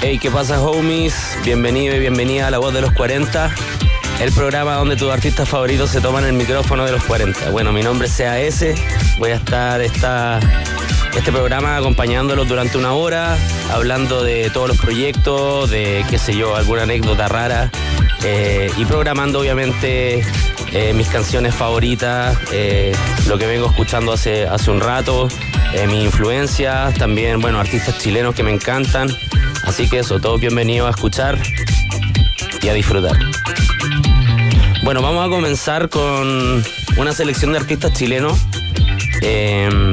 Hey, 0.00 0.18
¿qué 0.18 0.30
pasa, 0.30 0.60
homies? 0.60 1.14
Bienvenido 1.44 1.94
y 1.96 1.98
bienvenida 1.98 2.48
a 2.48 2.50
La 2.50 2.58
Voz 2.58 2.72
de 2.74 2.80
los 2.80 2.92
40, 2.92 3.50
el 4.20 4.32
programa 4.32 4.74
donde 4.74 4.96
tus 4.96 5.10
artistas 5.10 5.48
favoritos 5.48 5.90
se 5.90 6.00
toman 6.00 6.24
el 6.24 6.32
micrófono 6.32 6.84
de 6.84 6.92
los 6.92 7.04
40. 7.04 7.50
Bueno, 7.50 7.72
mi 7.72 7.82
nombre 7.82 8.08
es 8.08 8.16
CAS, 8.16 8.64
voy 9.18 9.30
a 9.30 9.36
estar 9.36 9.80
esta, 9.80 10.40
este 11.16 11.32
programa 11.32 11.76
acompañándolos 11.76 12.48
durante 12.48 12.78
una 12.78 12.92
hora, 12.92 13.36
hablando 13.72 14.22
de 14.22 14.50
todos 14.50 14.68
los 14.68 14.78
proyectos, 14.78 15.70
de 15.70 16.04
qué 16.08 16.18
sé 16.18 16.36
yo, 16.36 16.56
alguna 16.56 16.82
anécdota 16.82 17.28
rara 17.28 17.70
eh, 18.24 18.70
y 18.76 18.84
programando 18.84 19.38
obviamente 19.38 20.24
eh, 20.72 20.92
mis 20.94 21.08
canciones 21.08 21.54
favoritas, 21.54 22.36
eh, 22.52 22.92
lo 23.28 23.38
que 23.38 23.46
vengo 23.46 23.66
escuchando 23.66 24.12
hace, 24.12 24.46
hace 24.46 24.70
un 24.70 24.80
rato, 24.80 25.28
mis 25.88 26.04
influencias, 26.04 26.94
también, 26.94 27.40
bueno, 27.40 27.60
artistas 27.60 27.98
chilenos 27.98 28.34
que 28.34 28.42
me 28.42 28.50
encantan. 28.50 29.08
Así 29.66 29.88
que 29.88 29.98
eso, 29.98 30.18
todos 30.20 30.40
bienvenidos 30.40 30.86
a 30.86 30.90
escuchar 30.90 31.38
y 32.62 32.68
a 32.68 32.72
disfrutar. 32.72 33.18
Bueno, 34.82 35.02
vamos 35.02 35.26
a 35.26 35.28
comenzar 35.28 35.90
con 35.90 36.64
una 36.96 37.12
selección 37.12 37.52
de 37.52 37.58
artistas 37.58 37.92
chilenos. 37.92 38.38
Em, 39.20 39.92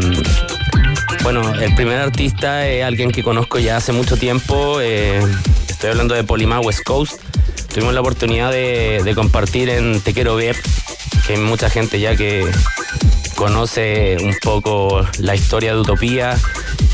bueno, 1.23 1.53
el 1.55 1.75
primer 1.75 1.99
artista 1.99 2.67
es 2.67 2.85
alguien 2.85 3.11
que 3.11 3.23
conozco 3.23 3.59
ya 3.59 3.77
hace 3.77 3.91
mucho 3.91 4.15
tiempo. 4.15 4.79
estoy 4.79 5.89
hablando 5.89 6.15
de 6.15 6.23
Polima 6.23 6.61
West 6.61 6.83
Coast 6.83 7.19
tuvimos 7.73 7.95
la 7.95 8.01
oportunidad 8.01 8.51
de, 8.51 9.13
compartir 9.15 9.69
en 9.69 9.99
Te 9.99 10.13
Quiero 10.13 10.35
Ver, 10.35 10.55
que 11.25 11.33
hay 11.33 11.39
mucha 11.39 11.71
gente 11.71 11.99
ya 11.99 12.15
que 12.15 12.45
conoce 13.35 14.17
un 14.21 14.35
poco 14.43 15.03
la 15.17 15.33
historia 15.33 15.73
de 15.73 15.79
Utopía 15.79 16.37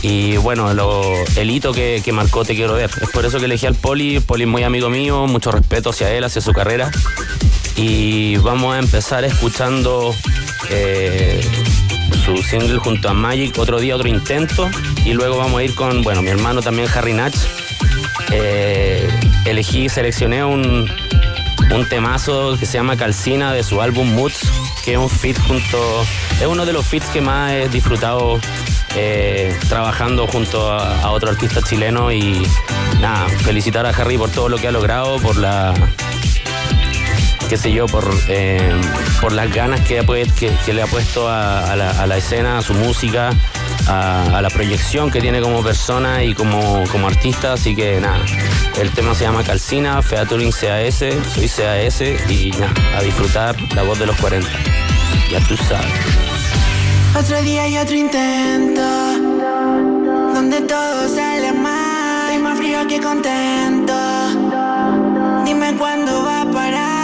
y 0.01 0.37
bueno, 0.37 0.71
el 1.35 1.49
hito 1.51 1.73
que, 1.73 2.01
marcó 2.13 2.45
Te 2.45 2.55
Quiero 2.55 2.73
Ver. 2.73 2.89
Es 3.01 3.09
por 3.09 3.25
eso 3.25 3.39
que 3.39 3.45
elegí 3.45 3.65
al 3.65 3.75
Poli, 3.75 4.19
Poli 4.19 4.43
es 4.43 4.49
muy 4.49 4.63
amigo 4.63 4.89
mío, 4.89 5.27
mucho 5.27 5.51
respeto 5.51 5.89
hacia 5.89 6.11
él, 6.11 6.23
hacia 6.23 6.41
su 6.41 6.53
carrera. 6.53 6.89
Y 7.75 8.37
vamos 8.37 8.75
a 8.75 8.79
empezar 8.79 9.25
escuchando 9.25 10.15
eh, 10.69 11.41
su 12.25 12.37
single 12.43 12.79
junto 12.79 13.09
a 13.09 13.13
Magic, 13.13 13.57
otro 13.57 13.79
día, 13.79 13.95
otro 13.95 14.07
intento. 14.07 14.69
Y 15.05 15.13
luego 15.13 15.37
vamos 15.37 15.59
a 15.59 15.63
ir 15.63 15.75
con, 15.75 16.01
bueno, 16.01 16.21
mi 16.21 16.29
hermano 16.29 16.61
también 16.61 16.87
Harry 16.95 17.13
Natch. 17.13 17.37
Eh, 18.31 19.09
elegí, 19.45 19.89
seleccioné 19.89 20.45
un, 20.45 20.89
un 21.71 21.89
temazo 21.89 22.57
que 22.57 22.65
se 22.65 22.73
llama 22.73 22.95
Calcina 22.95 23.51
de 23.53 23.63
su 23.63 23.81
álbum 23.81 24.13
Moods, 24.13 24.49
que 24.85 24.93
es 24.93 24.97
un 24.97 25.09
fit 25.09 25.37
junto. 25.39 26.05
Es 26.39 26.47
uno 26.47 26.65
de 26.65 26.71
los 26.71 26.85
fits 26.85 27.07
que 27.07 27.21
más 27.21 27.51
he 27.51 27.69
disfrutado 27.69 28.39
eh, 28.95 29.57
trabajando 29.67 30.27
junto 30.27 30.71
a, 30.71 31.09
otro 31.11 31.29
artista 31.29 31.61
chileno 31.61 32.11
y 32.11 32.45
nada, 32.99 33.27
felicitar 33.29 33.85
a 33.85 33.89
Harry 33.89 34.17
por 34.17 34.29
todo 34.29 34.49
lo 34.49 34.57
que 34.57 34.67
ha 34.67 34.71
logrado, 34.71 35.17
por 35.17 35.37
la 35.37 35.73
qué 37.49 37.57
sé 37.57 37.71
yo, 37.71 37.87
por, 37.87 38.07
eh, 38.27 38.71
por 39.21 39.31
las 39.31 39.51
ganas 39.51 39.81
que, 39.81 39.95
le 40.71 40.81
ha 40.81 40.87
puesto 40.87 41.27
a, 41.27 41.75
la, 41.75 42.17
escena, 42.17 42.59
a 42.59 42.61
su 42.61 42.75
música, 42.75 43.31
a, 43.87 44.39
la 44.39 44.49
proyección 44.49 45.09
que 45.09 45.19
tiene 45.19 45.41
como 45.41 45.63
persona 45.63 46.23
y 46.23 46.35
como, 46.35 46.83
como 46.91 47.07
artista. 47.07 47.53
Así 47.53 47.75
que 47.75 47.99
nada, 47.99 48.23
el 48.79 48.91
tema 48.91 49.15
se 49.15 49.23
llama 49.23 49.43
Calcina, 49.43 50.01
Featuring 50.03 50.51
CAS, 50.51 50.99
soy 51.33 51.49
CAS 51.49 52.01
y 52.29 52.51
nada, 52.51 52.73
a 52.95 53.01
disfrutar 53.01 53.55
la 53.73 53.81
voz 53.81 53.97
de 53.97 54.05
los 54.05 54.15
40. 54.17 54.47
Ya 55.31 55.39
tú 55.47 55.57
sabes. 55.57 56.38
Otro 57.17 57.41
día 57.41 57.67
y 57.67 57.77
otro 57.77 57.95
intento, 57.95 58.81
donde 60.33 60.61
todo 60.61 61.07
sale 61.09 61.51
mal, 61.51 62.33
y 62.35 62.37
más 62.39 62.57
frío 62.57 62.87
que 62.87 62.99
contento. 62.99 63.93
Dime 65.45 65.75
cuándo 65.77 66.23
va 66.23 66.41
a 66.41 66.51
parar. 66.51 66.98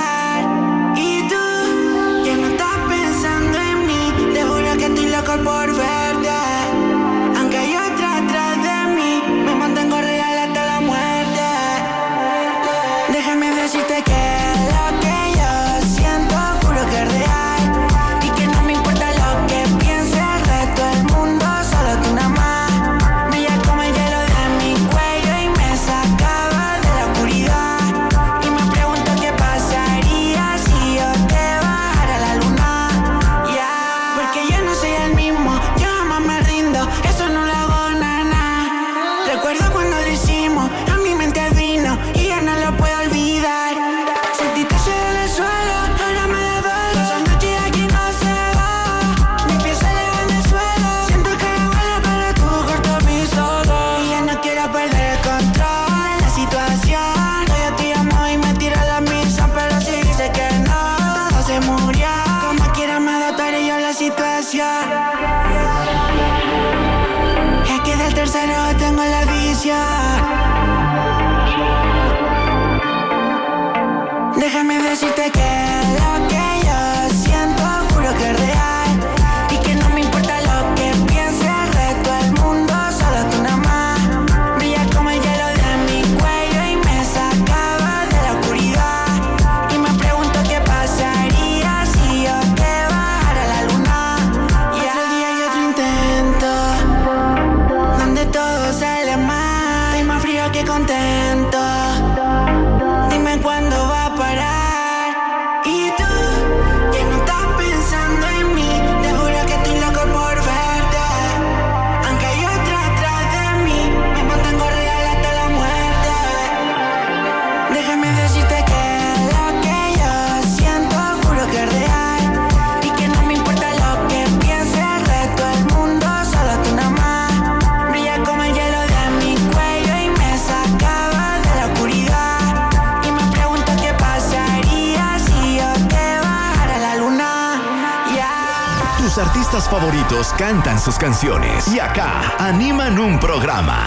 Favoritos 139.63 140.33
cantan 140.33 140.77
sus 140.77 140.97
canciones 140.97 141.69
y 141.69 141.79
acá 141.79 142.35
animan 142.39 142.99
un 142.99 143.17
programa. 143.17 143.85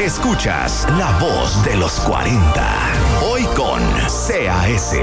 Escuchas 0.00 0.86
La 0.96 1.10
Voz 1.18 1.62
de 1.62 1.76
los 1.76 2.00
40. 2.00 2.66
Hoy 3.22 3.44
con 3.54 3.82
CAS. 3.92 4.94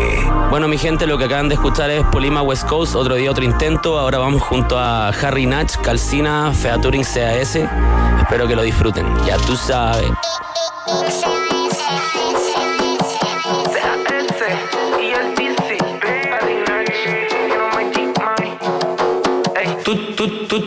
Bueno, 0.49 0.67
mi 0.67 0.79
gente, 0.79 1.05
lo 1.05 1.19
que 1.19 1.25
acaban 1.25 1.49
de 1.49 1.55
escuchar 1.55 1.91
es 1.91 2.03
Polima 2.05 2.41
West 2.41 2.67
Coast, 2.67 2.95
otro 2.95 3.13
día 3.13 3.29
otro 3.29 3.43
intento. 3.43 3.99
Ahora 3.99 4.17
vamos 4.17 4.41
junto 4.41 4.79
a 4.79 5.09
Harry 5.09 5.45
Natch, 5.45 5.77
Calcina, 5.77 6.51
Featuring 6.51 7.03
CAS. 7.03 7.55
Espero 8.19 8.47
que 8.47 8.55
lo 8.55 8.63
disfruten. 8.63 9.05
Ya 9.23 9.37
tú 9.37 9.55
sabes. 9.55 10.09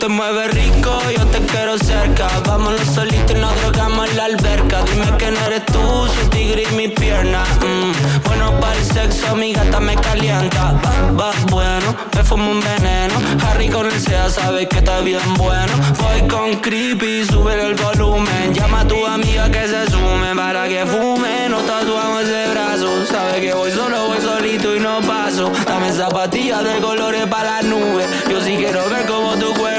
Te 0.01 0.07
mueves 0.07 0.51
rico, 0.55 0.99
yo 1.15 1.27
te 1.27 1.39
quiero 1.45 1.77
cerca. 1.77 2.27
Vámonos 2.47 2.87
solitos 2.87 3.35
y 3.37 3.39
nos 3.39 3.55
drogamos 3.61 4.09
en 4.09 4.17
la 4.17 4.25
alberca. 4.25 4.83
Dime 4.83 5.05
quién 5.19 5.37
eres 5.45 5.63
tú, 5.67 6.07
su 6.07 6.27
tigre 6.29 6.63
y 6.71 6.75
mi 6.75 6.87
pierna. 6.87 7.43
Mm. 7.59 8.23
Bueno, 8.25 8.59
para 8.59 8.75
el 8.77 8.83
sexo, 8.83 9.35
mi 9.35 9.53
gata 9.53 9.79
me 9.79 9.95
calienta. 9.95 10.73
Va, 10.81 11.13
va, 11.13 11.31
bueno, 11.51 11.95
me 12.15 12.23
fumo 12.23 12.49
un 12.49 12.61
veneno. 12.61 13.13
Harry 13.45 13.69
con 13.69 13.85
el 13.85 13.99
SEA 13.99 14.27
sabe 14.31 14.67
que 14.67 14.79
está 14.79 15.01
bien 15.01 15.21
bueno. 15.37 15.73
Voy 15.99 16.27
con 16.27 16.55
creepy, 16.61 17.23
sube 17.25 17.53
el 17.53 17.75
volumen. 17.75 18.55
Llama 18.55 18.81
a 18.81 18.87
tu 18.87 19.05
amiga 19.05 19.51
que 19.51 19.67
se 19.67 19.91
sume 19.91 20.35
para 20.35 20.67
que 20.67 20.83
fume. 20.83 21.47
No 21.47 21.59
tatuamos 21.59 22.23
ese 22.23 22.49
brazo. 22.49 23.05
Sabe 23.05 23.39
que 23.39 23.53
voy 23.53 23.71
solo, 23.71 24.07
voy 24.07 24.19
solito 24.19 24.75
y 24.75 24.79
no 24.79 24.99
paso. 25.01 25.51
Dame 25.67 25.93
zapatillas 25.93 26.63
de 26.63 26.79
colores 26.79 27.27
para 27.27 27.61
la 27.61 27.61
nube. 27.61 28.03
Yo 28.31 28.41
sí 28.41 28.55
quiero 28.57 28.89
ver 28.89 29.05
cómo 29.05 29.35
tu 29.35 29.53
cuerpo 29.53 29.70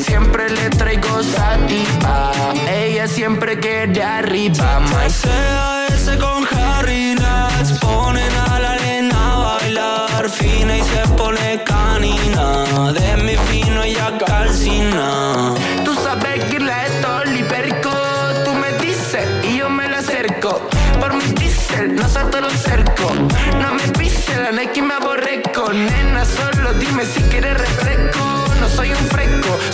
Siempre 0.00 0.50
le 0.50 0.70
traigo 0.70 1.22
sativa, 1.22 2.32
ella 2.68 3.06
siempre 3.06 3.60
quiere 3.60 4.02
arriba. 4.02 4.80
Sea 5.08 5.86
ese 5.88 6.18
con 6.18 6.44
Harry 6.52 7.14
Nats, 7.14 7.78
ponen 7.78 8.32
a 8.50 8.58
la 8.58 8.72
arena 8.72 9.36
bailar 9.36 10.28
fina 10.28 10.78
y 10.78 10.82
se 10.82 11.08
pone 11.16 11.62
canina. 11.64 12.92
De 12.92 13.22
mi 13.22 13.36
fino 13.48 13.84
ella 13.84 14.18
calcina. 14.18 15.54
Tú 15.84 15.94
sabes 15.94 16.44
que 16.46 16.58
la 16.58 16.86
estoy 16.86 17.30
liberico, 17.36 17.92
tú 18.44 18.52
me 18.52 18.72
dices 18.84 19.26
y 19.44 19.58
yo 19.58 19.70
me 19.70 19.88
la 19.88 19.98
acerco. 19.98 20.60
Por 20.98 21.14
mi 21.14 21.24
diesel, 21.34 21.94
no 21.94 22.08
salto 22.08 22.40
los 22.40 22.52
cercos. 22.52 23.12
No 23.60 23.72
me 23.74 23.86
pise 23.96 24.36
la 24.42 24.50
Nike 24.50 24.82
me 24.82 24.94
aborreco. 24.94 25.72
Nena, 25.72 26.24
solo 26.24 26.74
dime 26.74 27.04
si 27.06 27.22
quieres 27.22 27.56
refresco. 27.56 28.03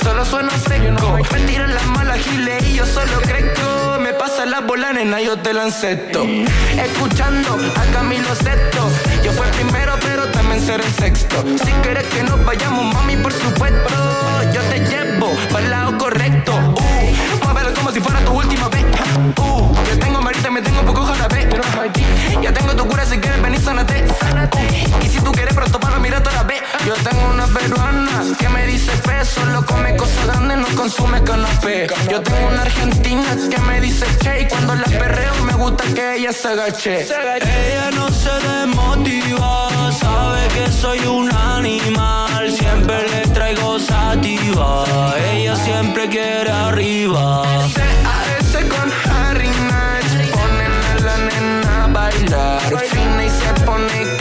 Solo 0.02 0.24
sueno 0.24 0.50
seco. 0.50 1.18
Me 1.32 1.40
tiran 1.40 1.74
las 1.74 1.86
malas 1.86 2.18
giles 2.18 2.66
y 2.68 2.74
yo 2.74 2.86
solo 2.86 3.20
crezco. 3.22 3.98
Me 4.00 4.12
pasa 4.12 4.46
la 4.46 4.60
bola, 4.60 4.92
nena, 4.92 5.20
yo 5.20 5.38
te 5.38 5.52
la. 5.52 5.66
Escuchando 5.68 7.58
a 7.76 7.92
Camilo 7.92 8.34
Sesto. 8.34 8.88
Yo 9.22 9.32
fui 9.32 9.46
primero, 9.52 9.94
pero 10.00 10.26
también 10.26 10.60
seré 10.60 10.84
el 10.84 10.92
sexto. 10.92 11.44
Si 11.64 11.70
quieres 11.82 12.06
que 12.08 12.22
nos 12.22 12.44
vayamos, 12.44 12.92
mami, 12.94 13.16
por 13.16 13.32
supuesto. 13.32 13.94
Yo 14.52 14.62
te 14.62 14.80
llevo 14.80 15.32
para 15.52 15.64
el 15.64 15.70
lado 15.70 15.98
correcto. 15.98 16.52
Uh, 16.52 17.44
muévelo 17.44 17.74
como 17.74 17.92
si 17.92 18.00
fuera 18.00 18.20
tu 18.24 18.32
última 18.32 18.68
vez. 18.68 18.84
Uh, 19.36 19.74
yo 19.88 19.98
tengo 19.98 20.20
marita, 20.20 20.50
me 20.50 20.62
tengo 20.62 20.80
un 20.80 20.86
poco 20.86 21.04
jarabe. 21.04 21.48
Ya 22.42 22.52
tengo 22.52 22.74
tu 22.74 22.86
cura 22.86 23.04
si 23.04 23.18
quieres 23.18 23.40
venir, 23.42 23.60
sanate. 23.60 24.04
Uh, 24.04 25.04
y 25.04 25.08
si 25.08 25.20
tú 25.20 25.30
quieres 25.32 25.54
pronto 25.54 25.78
para 25.78 25.98
mirar 25.98 26.22
toda 26.22 26.36
la 26.36 26.42
vez. 26.44 26.62
Yo 26.86 26.94
tengo 26.94 27.30
una 27.32 27.46
peruana 27.46 27.99
que 28.36 28.48
me 28.48 28.66
dice 28.66 28.90
fe, 28.92 29.24
solo 29.24 29.64
come 29.64 29.96
cosas 29.96 30.26
grandes, 30.26 30.58
no 30.58 30.68
consume 30.76 31.22
canapé. 31.22 31.86
Yo 32.10 32.20
tengo 32.22 32.48
una 32.48 32.62
argentina 32.62 33.36
que 33.50 33.58
me 33.62 33.80
dice 33.80 34.06
che, 34.22 34.42
y 34.42 34.48
cuando 34.48 34.74
la 34.74 34.84
perreo 34.84 35.34
me 35.44 35.54
gusta 35.54 35.84
que 35.94 36.16
ella 36.16 36.32
se 36.32 36.48
agache. 36.48 37.02
Ella 37.02 37.90
no 37.94 38.08
se 38.10 38.30
desmotiva, 38.46 39.92
sabe 39.92 40.48
que 40.54 40.70
soy 40.70 41.00
un 41.06 41.30
animal, 41.34 42.52
siempre 42.52 43.08
le 43.08 43.26
traigo 43.28 43.78
sativa. 43.78 44.84
Ella 45.32 45.56
siempre 45.56 46.08
quiere 46.08 46.50
arriba. 46.50 47.42
Se 48.52 48.66
con 48.68 48.90
Harry 49.10 49.48
Natch, 49.48 50.30
ponen 50.32 50.72
a 50.90 50.94
la 51.04 51.16
nena 51.28 51.84
a 51.84 51.86
bailar. 51.88 52.60
Fina 52.90 53.24
y 53.24 53.30
se 53.30 53.64
pone 53.64 54.19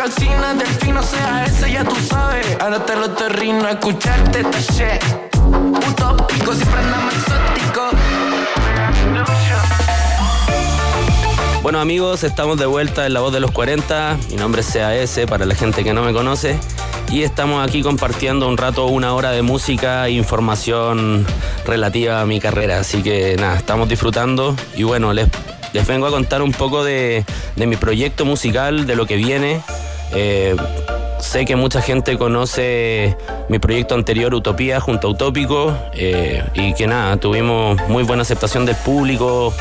calcina, 0.00 0.56
fino 0.78 1.02
sea 1.02 1.46
ya 1.68 1.84
tú 1.84 1.94
sabes. 2.08 2.56
Ahora 2.58 2.86
te 2.86 2.96
lo 2.96 3.10
terrino 3.10 3.66
a 3.66 3.72
escucharte 3.72 4.44
taché. 4.44 4.98
Utópico, 5.36 6.54
siempre 6.54 6.80
andamos 6.80 7.14
exótico. 7.14 7.90
Bueno 11.62 11.80
amigos, 11.80 12.24
estamos 12.24 12.58
de 12.58 12.64
vuelta 12.64 13.04
en 13.04 13.12
La 13.12 13.20
Voz 13.20 13.34
de 13.34 13.40
los 13.40 13.50
40. 13.50 14.16
Mi 14.30 14.36
nombre 14.36 14.62
es 14.62 14.72
CAS 14.72 15.20
para 15.28 15.44
la 15.44 15.54
gente 15.54 15.84
que 15.84 15.92
no 15.92 16.02
me 16.02 16.14
conoce. 16.14 16.58
Y 17.10 17.22
estamos 17.22 17.62
aquí 17.62 17.82
compartiendo 17.82 18.48
un 18.48 18.56
rato, 18.56 18.86
una 18.86 19.12
hora 19.12 19.32
de 19.32 19.42
música 19.42 20.06
e 20.06 20.12
información 20.12 21.26
relativa 21.66 22.22
a 22.22 22.26
mi 22.26 22.40
carrera. 22.40 22.80
Así 22.80 23.02
que 23.02 23.36
nada, 23.38 23.56
estamos 23.56 23.86
disfrutando. 23.86 24.56
Y 24.74 24.84
bueno, 24.84 25.12
les, 25.12 25.28
les 25.74 25.86
vengo 25.86 26.06
a 26.06 26.10
contar 26.10 26.40
un 26.40 26.52
poco 26.52 26.84
de, 26.84 27.26
de 27.56 27.66
mi 27.66 27.76
proyecto 27.76 28.24
musical, 28.24 28.86
de 28.86 28.96
lo 28.96 29.04
que 29.04 29.16
viene. 29.16 29.60
Eh, 30.12 30.56
sé 31.20 31.44
que 31.44 31.56
mucha 31.56 31.80
gente 31.80 32.18
conoce 32.18 33.16
mi 33.48 33.58
proyecto 33.58 33.94
anterior, 33.94 34.34
Utopía, 34.34 34.80
junto 34.80 35.08
a 35.08 35.10
Utópico, 35.10 35.76
eh, 35.92 36.42
y 36.54 36.74
que 36.74 36.86
nada, 36.86 37.16
tuvimos 37.16 37.78
muy 37.88 38.02
buena 38.02 38.22
aceptación 38.22 38.66
del 38.66 38.76
público, 38.76 39.54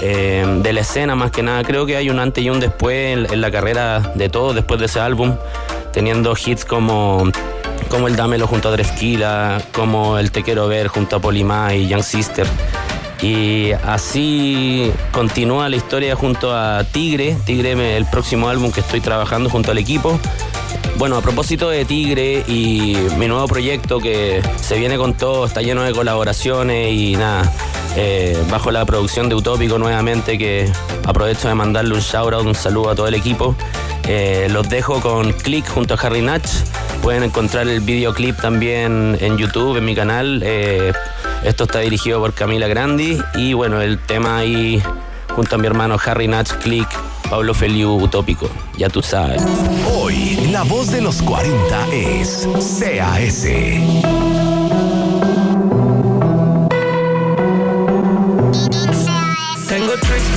eh, 0.00 0.44
de 0.62 0.72
la 0.72 0.80
escena 0.80 1.14
más 1.14 1.30
que 1.30 1.42
nada. 1.42 1.62
Creo 1.64 1.86
que 1.86 1.96
hay 1.96 2.10
un 2.10 2.18
antes 2.18 2.44
y 2.44 2.50
un 2.50 2.60
después 2.60 3.26
en, 3.30 3.40
la 3.40 3.50
carrera 3.50 4.12
de 4.14 4.28
todos 4.28 4.54
después 4.54 4.78
de 4.78 4.86
ese 4.86 5.00
álbum, 5.00 5.36
teniendo 5.92 6.34
hits 6.36 6.64
como, 6.64 7.24
como 7.88 8.08
el 8.08 8.16
Dámelo 8.16 8.46
junto 8.46 8.68
a 8.68 8.72
Dresquila, 8.72 9.62
como 9.72 10.18
el 10.18 10.30
Te 10.30 10.42
Quiero 10.42 10.68
Ver 10.68 10.88
junto 10.88 11.16
a 11.16 11.20
Polimá 11.20 11.74
y 11.74 11.88
Young 11.88 12.02
Sister. 12.02 12.46
Y 13.22 13.72
así 13.72 14.92
continúa 15.10 15.68
la 15.68 15.76
historia 15.76 16.16
junto 16.16 16.54
a 16.54 16.84
Tigre, 16.84 17.36
Tigre 17.44 17.96
el 17.96 18.06
próximo 18.06 18.48
álbum 18.48 18.70
que 18.70 18.80
estoy 18.80 19.00
trabajando 19.00 19.48
junto 19.48 19.70
al 19.70 19.78
equipo. 19.78 20.18
Bueno, 20.98 21.16
a 21.16 21.22
propósito 21.22 21.68
de 21.68 21.84
Tigre 21.84 22.44
y 22.46 22.96
mi 23.18 23.28
nuevo 23.28 23.46
proyecto 23.46 23.98
que 23.98 24.42
se 24.60 24.78
viene 24.78 24.96
con 24.96 25.14
todo, 25.14 25.44
está 25.44 25.60
lleno 25.60 25.82
de 25.82 25.92
colaboraciones 25.92 26.92
y 26.92 27.16
nada, 27.16 27.52
eh, 27.96 28.36
bajo 28.50 28.70
la 28.70 28.84
producción 28.86 29.28
de 29.28 29.34
Utópico 29.34 29.78
nuevamente, 29.78 30.38
que 30.38 30.70
aprovecho 31.06 31.48
de 31.48 31.54
mandarle 31.54 31.94
un 31.94 32.00
shout 32.00 32.32
out, 32.32 32.46
un 32.46 32.54
saludo 32.54 32.90
a 32.90 32.94
todo 32.94 33.08
el 33.08 33.14
equipo. 33.14 33.54
Eh, 34.08 34.48
los 34.50 34.68
dejo 34.68 35.00
con 35.00 35.32
Click 35.32 35.68
junto 35.68 35.94
a 35.94 35.96
Harry 35.98 36.22
Natch. 36.22 36.48
Pueden 37.02 37.24
encontrar 37.24 37.68
el 37.68 37.80
videoclip 37.80 38.40
también 38.40 39.16
en 39.20 39.36
YouTube, 39.36 39.76
en 39.76 39.84
mi 39.84 39.94
canal. 39.94 40.42
Eh, 40.44 40.92
esto 41.44 41.64
está 41.64 41.80
dirigido 41.80 42.20
por 42.20 42.32
Camila 42.32 42.68
Grandi 42.68 43.18
y 43.34 43.52
bueno, 43.52 43.80
el 43.80 43.98
tema 43.98 44.38
ahí 44.38 44.82
junto 45.34 45.56
a 45.56 45.58
mi 45.58 45.66
hermano 45.66 45.96
Harry 46.04 46.28
Natch, 46.28 46.52
Click, 46.62 46.88
Pablo 47.28 47.54
Feliu, 47.54 47.94
Utópico. 47.96 48.48
Ya 48.76 48.88
tú 48.88 49.02
sabes. 49.02 49.42
Hoy, 49.94 50.48
la 50.50 50.62
voz 50.62 50.90
de 50.90 51.00
los 51.00 51.22
40 51.22 51.88
es 51.92 52.48
CAS. 52.80 53.46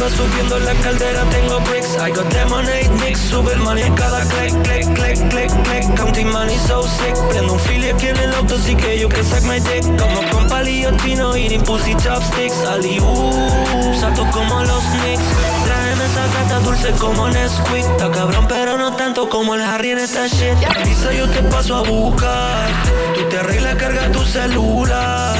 Va 0.02 0.10
subiendo 0.10 0.60
la 0.60 0.74
caldera, 0.76 1.24
tengo 1.30 1.60
bricks. 1.62 1.96
I 1.96 2.12
got 2.12 2.32
lemonade 2.34 2.90
mix, 3.02 3.20
sube 3.20 3.54
el 3.54 3.60
money 3.60 3.84
en 3.84 3.94
cada 3.96 4.22
click, 4.26 4.54
click, 4.64 4.86
click, 4.94 5.30
click, 5.30 5.52
click. 5.64 5.96
Counting 5.96 6.32
money 6.32 6.58
so 6.68 6.84
sick. 6.84 7.16
Prendo 7.30 7.54
un 7.54 7.60
fili 7.60 7.90
aquí 7.90 8.08
en 8.08 8.18
el 8.18 8.34
auto, 8.34 8.56
así 8.56 8.76
que 8.76 9.00
yo 9.00 9.10
que 9.10 9.24
sac 9.24 9.44
my 9.44 9.60
dick. 9.60 9.84
Como 9.98 10.22
con 10.32 10.48
palillo 10.48 10.92
tino, 11.04 11.36
eating 11.36 11.64
pussy 11.64 11.96
chopsticks. 11.96 12.66
Ali, 12.66 13.00
uh, 13.00 14.00
salto 14.00 14.26
como 14.32 14.62
los 14.62 14.84
Knicks. 14.84 15.24
Tráeme 15.66 16.06
esa 16.06 16.28
gata 16.28 16.60
dulce 16.60 16.92
como 16.94 17.28
Nesquik. 17.30 17.86
Está 17.86 18.12
cabrón, 18.12 18.46
pero 18.48 18.78
no 18.78 18.96
tanto 18.96 19.30
como 19.30 19.56
el 19.56 19.62
Harry 19.62 19.92
en 19.92 20.00
esta 20.00 20.28
shit. 20.28 20.56
Avisa, 20.78 21.12
yo 21.12 21.28
te 21.30 21.42
paso 21.44 21.76
a 21.76 21.82
buscar. 21.82 22.70
Tú 23.16 23.24
te 23.30 23.38
arreglas, 23.40 23.76
carga 23.76 24.12
tu 24.12 24.24
celular. 24.24 25.38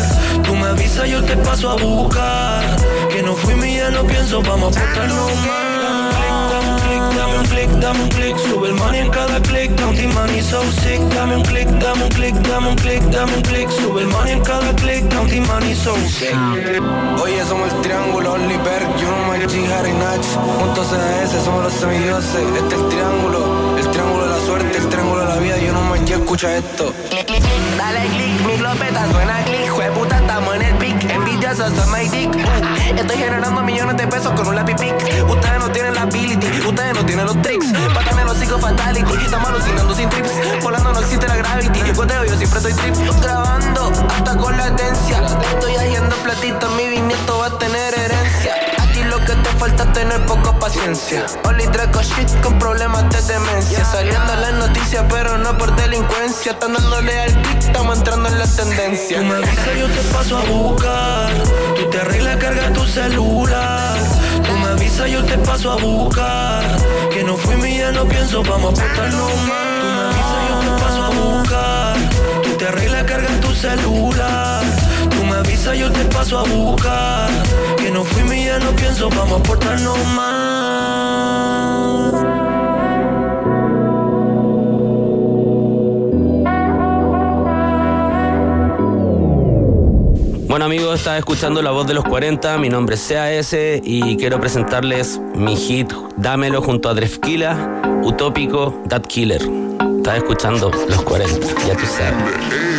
Avisas, 0.70 1.10
yo 1.10 1.24
te 1.24 1.36
paso 1.38 1.72
a 1.72 1.76
buscar. 1.76 2.64
Que 3.10 3.24
no 3.24 3.36
fui 3.36 3.56
mía, 3.56 3.90
no 3.90 4.04
pienso, 4.06 4.42
vamos 4.44 4.78
a 4.78 4.80
portarnos 4.80 5.36
mal. 5.48 5.80
Dame 6.50 6.70
un 6.70 6.80
click, 6.80 7.02
dame 7.18 7.38
un 7.40 7.46
click, 7.46 7.70
dame 7.80 8.04
un 8.04 8.10
click. 8.10 8.38
Sube 8.38 8.68
el 8.68 8.76
money 8.76 9.00
en 9.00 9.10
cada 9.10 9.42
click, 9.42 9.76
counting 9.80 10.14
money 10.14 10.42
so 10.42 10.62
sick. 10.82 11.02
dame 11.16 11.38
un 11.38 11.44
click, 11.44 11.68
dame 11.80 12.04
un 12.04 12.10
click, 12.10 12.36
dame 12.36 12.70
un 12.70 12.76
click, 12.76 13.04
dame 13.10 13.34
un 13.36 13.42
click. 13.42 13.70
Sube 13.70 14.02
el 14.02 14.08
money 14.08 14.34
en 14.34 14.42
cada 14.42 14.74
click, 14.76 15.10
counting 15.10 15.48
money 15.48 15.74
so 15.74 15.96
sick. 16.08 16.36
Oye, 17.22 17.44
somos 17.46 17.74
el 17.74 17.82
triángulo, 17.82 18.34
Oliver, 18.34 18.82
Juno, 19.00 19.20
G, 19.48 19.72
Harry, 19.74 19.94
Nach. 19.94 20.26
Juntos 20.60 20.88
ese, 21.24 21.44
somos 21.44 21.64
los 21.64 21.74
semidioses. 21.74 22.36
Este 22.36 22.76
es 22.76 22.82
el 22.82 22.90
triángulo, 22.90 23.78
el 23.78 23.90
triángulo 23.90 24.24
de 24.26 24.30
la 24.30 24.46
suerte, 24.46 24.78
el 24.78 24.90
triángulo 24.90 25.22
de 25.22 25.28
la 25.28 25.38
vida. 25.38 25.58
Yo 25.58 25.74
no 25.74 25.82
manché, 25.82 26.14
escucha 26.14 26.58
esto. 26.58 26.94
Dale 27.78 28.08
click, 28.08 28.46
mi 28.46 28.58
glopeta 28.58 29.12
suena 29.12 29.44
click. 29.46 29.70
Jueputa, 29.70 30.19
dick. 31.58 32.30
Uh, 32.30 33.00
estoy 33.00 33.18
generando 33.18 33.64
millones 33.64 33.98
de 33.98 34.08
pesos 34.08 34.32
con 34.34 34.48
un 34.48 34.56
lápiz. 34.56 34.76
Ustedes 35.28 35.60
no 35.60 35.72
tienen 35.72 35.96
la 35.96 36.04
ability, 36.04 36.48
ustedes 36.68 36.94
no 36.94 37.06
tienen 37.06 37.26
los 37.26 37.42
tricks. 37.42 37.66
Pátame 37.94 38.24
los 38.26 38.38
fatality. 38.60 39.14
Estamos 39.24 39.50
alucinando 39.50 39.96
sin 39.96 40.10
trips. 40.10 40.30
Volando 40.62 40.94
no 40.94 41.00
existe 41.00 41.28
la 41.28 41.38
gravity. 41.38 41.80
Yo 41.88 41.94
coteo, 41.94 42.24
yo 42.26 42.38
siempre 42.38 42.60
estoy 42.60 42.74
trip. 42.74 42.96
Grabando 43.22 43.92
hasta 44.10 44.38
con 44.38 44.56
latencia. 44.58 45.26
Estoy 45.54 45.76
haciendo 45.76 46.16
platito, 46.18 46.70
mi 46.72 46.88
bisnieto 46.88 47.40
va 47.40 47.48
a 47.48 47.58
tener 47.58 47.94
herencia. 47.96 48.29
Te 49.50 49.56
falta 49.58 49.92
tener 49.94 50.24
poca 50.28 50.58
paciencia. 50.60 51.26
Only 51.44 51.66
Draco 51.66 52.02
shit 52.04 52.30
con 52.42 52.60
problemas 52.60 53.10
de 53.10 53.34
demencia. 53.34 53.84
Saliendo 53.84 54.36
las 54.36 54.54
noticias, 54.54 55.04
pero 55.10 55.40
no 55.40 55.58
por 55.58 55.76
delincuencia. 55.76 56.52
Están 56.52 56.74
dándole 56.74 57.20
al 57.20 57.42
click, 57.42 57.58
estamos 57.58 57.98
entrando 57.98 58.30
en 58.30 58.38
la 58.38 58.46
tendencia. 58.46 59.18
Tú 59.18 59.26
me 59.26 59.36
avisas, 59.36 59.76
yo 59.80 59.88
te 59.88 60.02
paso 60.14 60.38
a 60.38 60.44
buscar. 60.44 61.32
Tú 61.76 61.90
te 61.90 62.00
arreglas, 62.00 62.38
carga 62.38 62.72
tu 62.74 62.86
celular. 62.86 63.98
Tú 64.46 64.52
me 64.54 64.68
avisas, 64.68 65.10
yo 65.10 65.26
te 65.26 65.38
paso 65.40 65.72
a 65.72 65.76
buscar. 65.78 66.64
Que 67.12 67.24
no 67.24 67.36
fui 67.36 67.56
mía, 67.56 67.92
no 67.92 68.06
pienso, 68.06 68.44
vamos 68.44 68.80
a 68.80 68.84
portarnos 68.84 69.36
más. 69.48 69.80
Tú 69.82 69.88
me 69.88 70.02
avisas, 70.04 70.42
yo 70.50 70.60
te 70.60 70.84
paso 70.84 71.04
a 71.04 71.10
buscar. 71.10 71.96
Tú 72.44 72.50
te 72.56 72.68
arreglas, 72.68 73.04
carga 73.04 73.42
tu 73.42 73.56
celular. 73.56 74.39
Yo 75.80 75.90
te 75.90 76.04
paso 76.14 76.40
a 76.40 76.44
buscar. 76.44 77.30
Que 77.78 77.90
no 77.90 78.04
fui 78.04 78.24
mía, 78.24 78.60
no 78.60 78.76
pienso, 78.76 79.10
vamos 79.10 79.40
a 79.40 79.44
portarnos 79.44 79.98
más. 80.08 81.00
Bueno 90.50 90.66
amigos, 90.66 91.00
estaba 91.00 91.18
escuchando 91.18 91.62
La 91.62 91.72
Voz 91.72 91.88
de 91.88 91.94
los 91.94 92.04
40, 92.04 92.58
mi 92.58 92.68
nombre 92.68 92.96
es 92.96 93.08
CAS 93.08 93.54
y 93.54 94.18
quiero 94.18 94.42
presentarles 94.42 95.22
mi 95.34 95.56
hit 95.56 95.94
Dámelo 96.18 96.62
junto 96.62 96.90
a 96.90 96.94
Drefkila, 96.94 98.02
Utópico, 98.04 98.84
That 98.90 99.04
Killer. 99.04 99.42
Estaba 99.98 100.18
escuchando 100.18 100.72
Los 100.90 101.04
40, 101.04 101.48
ya 101.66 101.78
tú 101.78 101.86
sabes. 101.86 102.79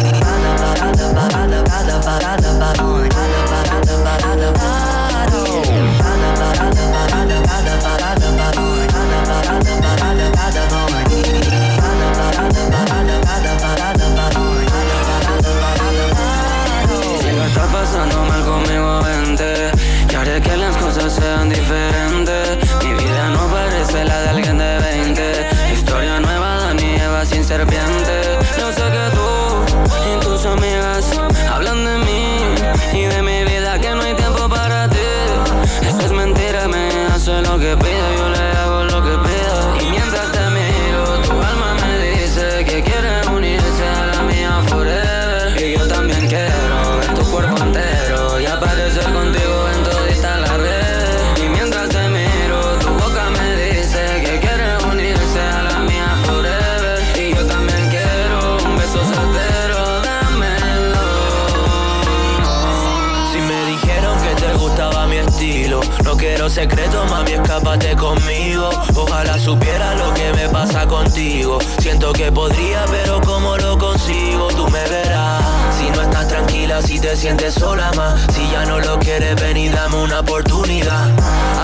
que 72.31 72.35
podría, 72.35 72.85
pero 72.89 73.21
¿cómo 73.21 73.57
lo 73.57 73.77
consigo? 73.77 74.47
Tú 74.49 74.67
me 74.69 74.83
verás. 74.89 75.43
Si 75.77 75.89
no 75.89 76.01
estás 76.01 76.27
tranquila, 76.27 76.81
si 76.81 76.99
te 76.99 77.15
sientes 77.15 77.53
sola 77.55 77.91
más. 77.95 78.21
Si 78.33 78.49
ya 78.51 78.65
no 78.65 78.79
lo 78.79 78.99
quieres, 78.99 79.35
ven 79.41 79.57
y 79.57 79.69
dame 79.69 79.97
una 79.97 80.19
oportunidad. 80.19 81.09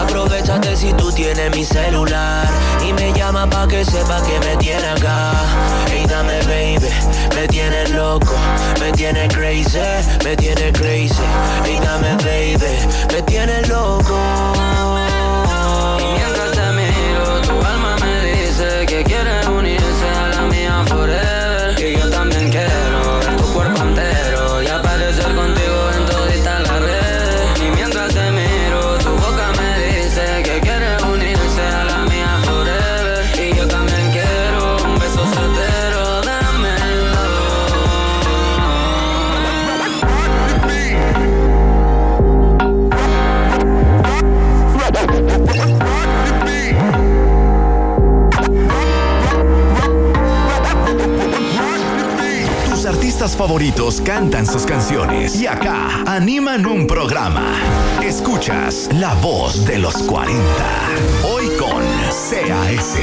Aprovechate 0.01 0.75
si 0.75 0.93
tú 0.93 1.11
tienes 1.11 1.55
mi 1.55 1.63
celular. 1.63 2.47
Y 2.87 2.93
me 2.93 3.13
llama 3.13 3.49
pa' 3.49 3.67
que 3.67 3.83
sepa 3.85 4.21
que 4.23 4.39
me 4.39 4.57
tiene 4.57 4.87
acá. 4.87 5.33
Hey, 5.89 6.05
dame, 6.07 6.39
baby, 6.43 6.89
me 7.35 7.47
tienes 7.47 7.89
loco. 7.91 8.35
Me 8.79 8.91
tienes 8.91 9.33
crazy, 9.33 9.79
me 10.23 10.35
tienes 10.35 10.73
crazy. 10.73 11.23
Hey, 11.63 11.79
dame, 11.81 12.15
baby, 12.23 13.13
me 13.13 13.21
tienes 13.23 13.67
loco. 13.69 14.17
Favoritos 53.37 54.01
cantan 54.01 54.47
sus 54.47 54.65
canciones 54.65 55.35
y 55.39 55.45
acá 55.45 56.03
animan 56.07 56.65
un 56.65 56.87
programa. 56.87 57.53
Escuchas 58.03 58.89
La 58.93 59.13
Voz 59.13 59.63
de 59.67 59.77
los 59.77 59.93
40. 59.93 60.41
Hoy 61.23 61.45
con 61.59 61.83
CAS. 62.09 62.97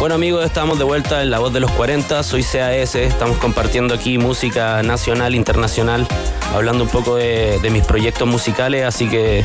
Bueno 0.00 0.14
amigos, 0.14 0.46
estamos 0.46 0.78
de 0.78 0.84
vuelta 0.84 1.20
en 1.20 1.30
La 1.30 1.40
Voz 1.40 1.52
de 1.52 1.60
los 1.60 1.70
40. 1.72 2.22
Soy 2.22 2.42
CAS. 2.42 2.94
Estamos 2.94 3.36
compartiendo 3.36 3.92
aquí 3.92 4.16
música 4.16 4.82
nacional, 4.82 5.34
internacional, 5.34 6.08
hablando 6.54 6.84
un 6.84 6.90
poco 6.90 7.16
de, 7.16 7.60
mis 7.70 7.84
proyectos 7.84 8.26
musicales. 8.26 8.86
Así 8.86 9.10
que 9.10 9.44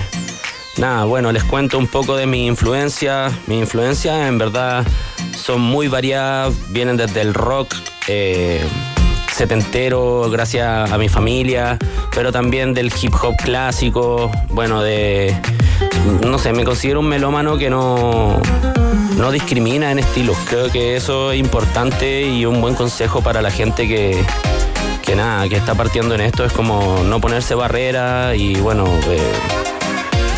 nada, 0.78 1.04
bueno, 1.04 1.34
les 1.34 1.44
cuento 1.44 1.78
un 1.78 1.88
poco 1.88 2.16
de 2.16 2.26
mi 2.26 2.48
influencia. 2.48 3.30
Mi 3.48 3.60
influencia 3.60 4.30
en 4.30 4.38
verdad 4.38 4.88
son 5.36 5.60
muy 5.60 5.90
variadas, 5.90 6.54
vienen 6.70 6.96
desde 6.96 7.20
el 7.20 7.34
rock. 7.34 7.76
Eh, 8.08 8.66
setentero 9.38 10.32
gracias 10.32 10.92
a 10.92 10.98
mi 10.98 11.10
familia, 11.10 11.78
pero 12.16 12.32
también 12.32 12.74
del 12.74 12.92
hip 13.00 13.14
hop 13.22 13.36
clásico, 13.38 14.32
bueno, 14.50 14.82
de, 14.82 15.36
no 16.26 16.40
sé, 16.40 16.54
me 16.54 16.64
considero 16.64 17.02
un 17.02 17.08
melómano 17.08 17.56
que 17.56 17.70
no, 17.70 18.42
no 19.16 19.32
discrimina 19.32 19.92
en 19.92 20.00
estilos. 20.00 20.36
Creo 20.50 20.72
que 20.72 20.96
eso 20.96 21.32
es 21.32 21.40
importante 21.40 22.24
y 22.24 22.48
un 22.48 22.62
buen 22.62 22.74
consejo 22.74 23.22
para 23.22 23.44
la 23.44 23.52
gente 23.52 23.88
que, 23.88 24.26
que 25.06 25.16
nada, 25.16 25.48
que 25.48 25.56
está 25.56 25.76
partiendo 25.76 26.16
en 26.16 26.22
esto, 26.22 26.44
es 26.44 26.52
como 26.52 27.04
no 27.04 27.22
ponerse 27.22 27.54
barrera 27.54 28.36
y 28.36 28.56
bueno, 28.56 28.86
eh, 29.08 29.20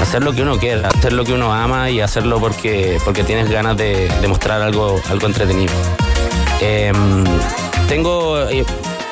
hacer 0.01 0.24
lo 0.24 0.34
que 0.34 0.41
uno 0.41 0.58
quiera, 0.58 0.89
hacer 0.89 1.13
lo 1.13 1.24
que 1.24 1.32
uno 1.32 1.53
ama 1.53 1.89
y 1.89 2.01
hacerlo 2.01 2.41
porque, 2.41 3.00
porque 3.06 3.24
tienes 3.24 3.50
ganas 3.50 3.77
de, 3.77 4.12
mostrar 4.27 4.62
algo, 4.62 5.00
algo 5.10 5.25
entretenido. 5.25 5.72
Em, 6.60 7.24
tengo 7.88 8.38
eh, 8.50 8.65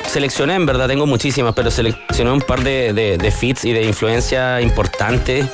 seleccioné, 0.08 0.54
en 0.54 0.66
verdad, 0.66 0.88
tengo 0.88 1.06
muchísimas, 1.06 1.54
pero 1.54 1.70
seleccioné 1.70 2.30
un 2.30 2.40
par 2.40 2.62
de, 2.62 2.92
de, 2.92 3.30
fits 3.30 3.64
y 3.64 3.72
de 3.72 3.84
influencia 3.84 4.60
importantes 4.60 5.46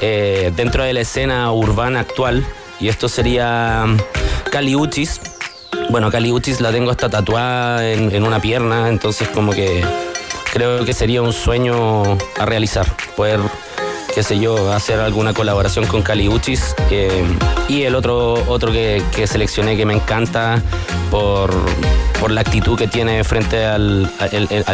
eh, 0.00 0.52
dentro 0.56 0.82
de 0.82 0.92
la 0.92 1.00
escena 1.00 1.52
urbana 1.52 2.00
actual. 2.00 2.44
Y 2.80 2.88
esto 2.88 3.08
sería 3.08 3.84
Cali 4.50 4.74
Uchis. 4.74 5.20
Bueno, 5.90 6.10
Cali 6.10 6.32
Uchis 6.32 6.60
la 6.60 6.72
tengo 6.72 6.90
hasta 6.90 7.08
tatuada 7.08 7.88
en, 7.90 8.14
en 8.14 8.24
una 8.24 8.40
pierna, 8.40 8.88
entonces 8.88 9.28
como 9.28 9.52
que 9.52 9.84
creo 10.52 10.84
que 10.84 10.92
sería 10.92 11.22
un 11.22 11.32
sueño 11.32 12.02
a 12.38 12.46
realizar, 12.46 12.86
poder 13.16 13.40
qué 14.18 14.24
sé 14.24 14.40
yo, 14.40 14.72
hacer 14.72 14.98
alguna 14.98 15.32
colaboración 15.32 15.86
con 15.86 16.02
Caliuchis. 16.02 16.74
Eh, 16.90 17.22
y 17.68 17.84
el 17.84 17.94
otro, 17.94 18.32
otro 18.48 18.72
que, 18.72 19.00
seleccioné 19.28 19.76
que 19.76 19.86
me 19.86 19.94
encanta 19.94 20.60
por, 21.08 21.54
la 22.28 22.40
actitud 22.40 22.76
que 22.76 22.88
tiene 22.88 23.22
frente 23.22 23.64
al, 23.64 24.10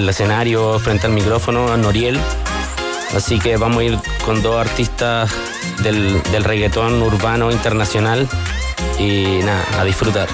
escenario, 0.08 0.78
frente 0.78 1.08
al 1.08 1.12
micrófono, 1.12 1.76
Noriel. 1.76 2.18
Así 3.14 3.38
que 3.38 3.58
vamos 3.58 3.80
a 3.80 3.84
ir 3.84 3.98
con 4.24 4.40
dos 4.40 4.58
artistas 4.58 5.30
del, 5.82 6.22
del 6.32 6.42
reggaetón 6.42 7.02
urbano 7.02 7.52
internacional 7.52 8.26
y 8.98 9.40
nada, 9.44 9.62
a 9.78 9.84
disfrutar. 9.84 10.26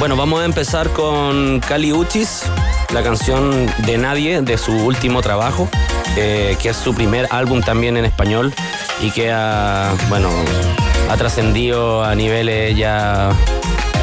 Bueno, 0.00 0.16
vamos 0.16 0.40
a 0.40 0.44
empezar 0.44 0.88
con 0.88 1.60
Cali 1.60 1.92
Uchis, 1.92 2.42
la 2.92 3.02
canción 3.02 3.66
de 3.86 3.98
Nadie 3.98 4.42
de 4.42 4.58
su 4.58 4.72
último 4.72 5.22
trabajo, 5.22 5.68
eh, 6.16 6.56
que 6.60 6.70
es 6.70 6.76
su 6.76 6.94
primer 6.94 7.28
álbum 7.30 7.60
también 7.60 7.96
en 7.96 8.04
español 8.04 8.52
y 9.00 9.10
que 9.10 9.30
ha, 9.30 9.94
bueno, 10.08 10.30
ha 11.08 11.16
trascendido 11.16 12.02
a 12.02 12.14
niveles 12.14 12.76
ya 12.76 13.30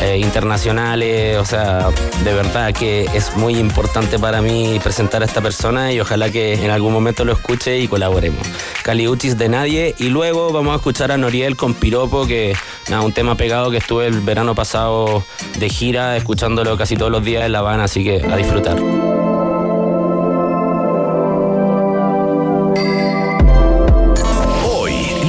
eh, 0.01 0.18
internacionales, 0.18 1.38
o 1.38 1.46
sea, 1.46 1.89
de 2.24 2.34
verdad 2.34 2.74
que 2.74 3.06
es 3.13 3.36
muy 3.36 3.58
importante 3.58 4.20
para 4.20 4.42
mí 4.42 4.80
presentar 4.84 5.22
a 5.22 5.25
esta 5.25 5.42
persona 5.42 5.92
y 5.92 6.00
ojalá 6.00 6.30
que 6.30 6.54
en 6.54 6.72
algún 6.72 6.94
momento 6.94 7.25
lo 7.25 7.34
escuche 7.34 7.80
y 7.80 7.88
colaboremos. 7.88 8.46
Caliuchis 8.84 9.38
de 9.38 9.50
nadie 9.50 9.96
y 9.98 10.10
luego 10.10 10.51
vamos 10.51 10.74
a 10.74 10.75
escuchar 10.77 11.12
a 11.12 11.18
Noriel 11.18 11.56
con 11.56 11.74
Piropo, 11.74 12.27
que 12.27 12.56
nada, 12.89 13.01
un 13.01 13.13
tema 13.13 13.36
pegado 13.36 13.72
que 13.72 13.77
estuve 13.77 14.08
el 14.08 14.22
verano 14.22 14.56
pasado 14.56 15.24
de 15.58 15.70
gira 15.70 16.16
escuchándolo 16.16 16.77
casi 16.77 16.96
todos 16.96 17.12
los 17.12 17.24
días 17.24 17.46
en 17.46 17.51
La 17.51 17.60
Habana, 17.60 17.86
así 17.86 18.04
que 18.04 18.24
a 18.24 18.36
disfrutar. 18.36 18.77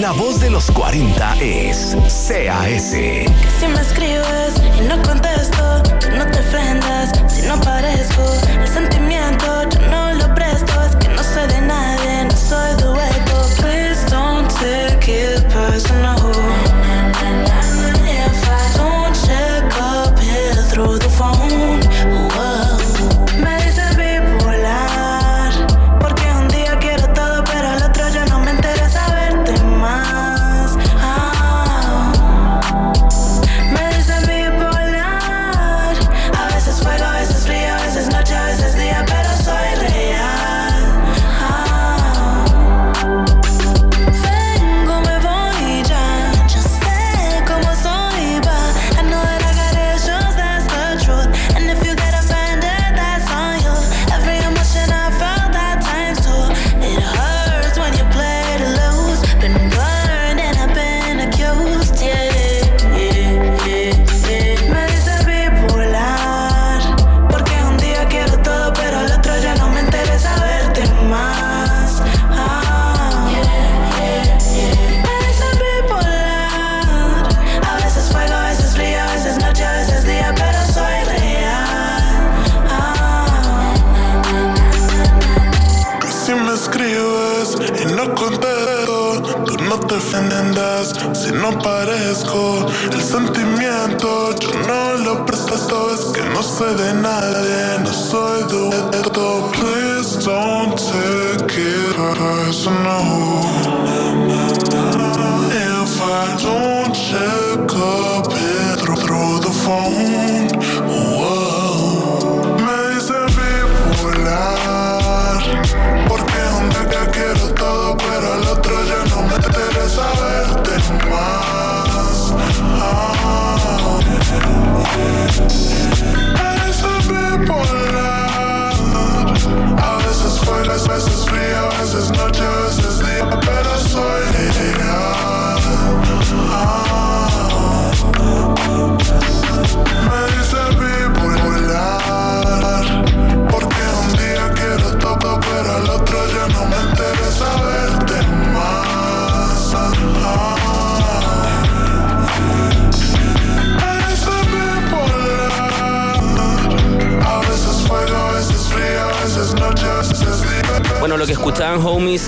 La 0.09 0.15
voz 0.15 0.41
de 0.41 0.49
los 0.49 0.71
40 0.71 1.35
es 1.39 1.95
CAS. 2.27 2.83
Si 2.83 3.67
me 3.69 3.79
escribes 3.79 4.55
y 4.79 4.89
no 4.89 5.03
contesto, 5.03 5.83
no 6.17 6.27
te 6.31 6.41
ofendas 6.41 7.13
si 7.29 7.43
no 7.43 7.61
parezco. 7.61 8.23
El 8.59 8.67
sentimiento 8.67 9.69
yo 9.69 9.81
no 9.91 10.15
lo 10.15 10.35
presto, 10.35 10.73
es 10.83 10.97
que 10.97 11.09
no 11.09 11.23
soy 11.23 11.47
de 11.49 11.61
nadie, 11.61 12.25
no 12.25 12.35
soy 12.35 12.73
dueto. 12.83 13.51
Please 13.61 14.03
don't 14.09 14.49
take 14.49 15.13
it 15.13 15.47
personal. 15.53 16.18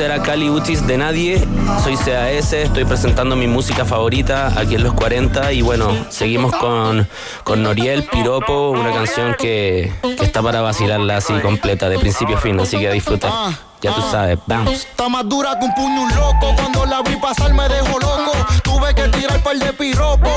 Era 0.00 0.20
Cali 0.22 0.50
Utis 0.50 0.84
de 0.88 0.98
Nadie. 0.98 1.38
Soy 1.84 1.96
CAS, 1.96 2.52
estoy 2.52 2.84
presentando 2.84 3.36
mi 3.36 3.46
música 3.46 3.84
favorita 3.84 4.58
aquí 4.58 4.74
en 4.74 4.82
los 4.82 4.92
40 4.94 5.52
y 5.52 5.62
bueno, 5.62 5.94
seguimos 6.08 6.52
con, 6.56 7.08
con 7.44 7.62
Noriel 7.62 8.04
Piropo, 8.04 8.70
una 8.70 8.92
canción 8.92 9.36
que, 9.38 9.92
está 10.20 10.42
para 10.42 10.62
vacilarla 10.62 11.18
así 11.18 11.32
completa, 11.34 11.88
de 11.88 11.98
principio 12.00 12.38
a 12.38 12.40
fin, 12.40 12.58
así 12.58 12.76
que 12.78 12.90
disfruta. 12.90 13.56
Ya 13.80 13.94
tú 13.94 14.02
sabes, 14.10 14.38
vamos. 14.46 14.72
Está 14.72 15.08
más 15.08 15.28
dura 15.28 15.56
que 15.58 15.64
un 15.64 15.74
puño 15.74 16.02
un 16.02 16.14
loco. 16.14 16.54
Cuando 16.56 16.86
la 16.86 17.00
vi 17.02 17.16
pasar 17.16 17.54
me 17.54 17.68
dejó 17.68 17.98
loco. 17.98 18.32
Tuve 18.62 18.94
que 18.94 19.08
tirar 19.08 19.42
par 19.42 19.56
de 19.56 19.72
piropo. 19.72 20.28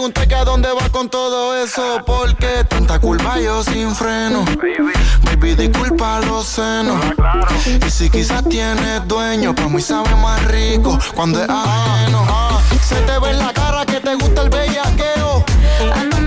Pregunté 0.00 0.26
que 0.26 0.34
a 0.34 0.44
dónde 0.46 0.70
va 0.72 0.88
con 0.88 1.10
todo 1.10 1.54
eso. 1.62 2.00
Porque 2.06 2.64
tanta 2.66 2.98
culpa 2.98 3.38
yo 3.38 3.62
sin 3.62 3.94
freno. 3.94 4.46
Baby, 5.24 5.54
disculpa 5.56 6.20
los 6.20 6.46
senos. 6.46 6.98
Y 7.86 7.90
si 7.90 8.08
quizás 8.08 8.42
tienes 8.48 9.06
dueño, 9.06 9.54
pues 9.54 9.68
muy 9.68 9.82
sabe 9.82 10.14
más 10.16 10.42
rico 10.46 10.98
cuando 11.14 11.42
es 11.42 11.50
ajeno. 11.50 12.24
Ah, 12.30 12.62
se 12.82 12.94
te 13.02 13.18
ve 13.18 13.28
en 13.28 13.38
la 13.40 13.52
cara 13.52 13.84
que 13.84 14.00
te 14.00 14.14
gusta 14.14 14.40
el 14.40 14.48
bellaqueo. 14.48 15.44
A 15.94 16.19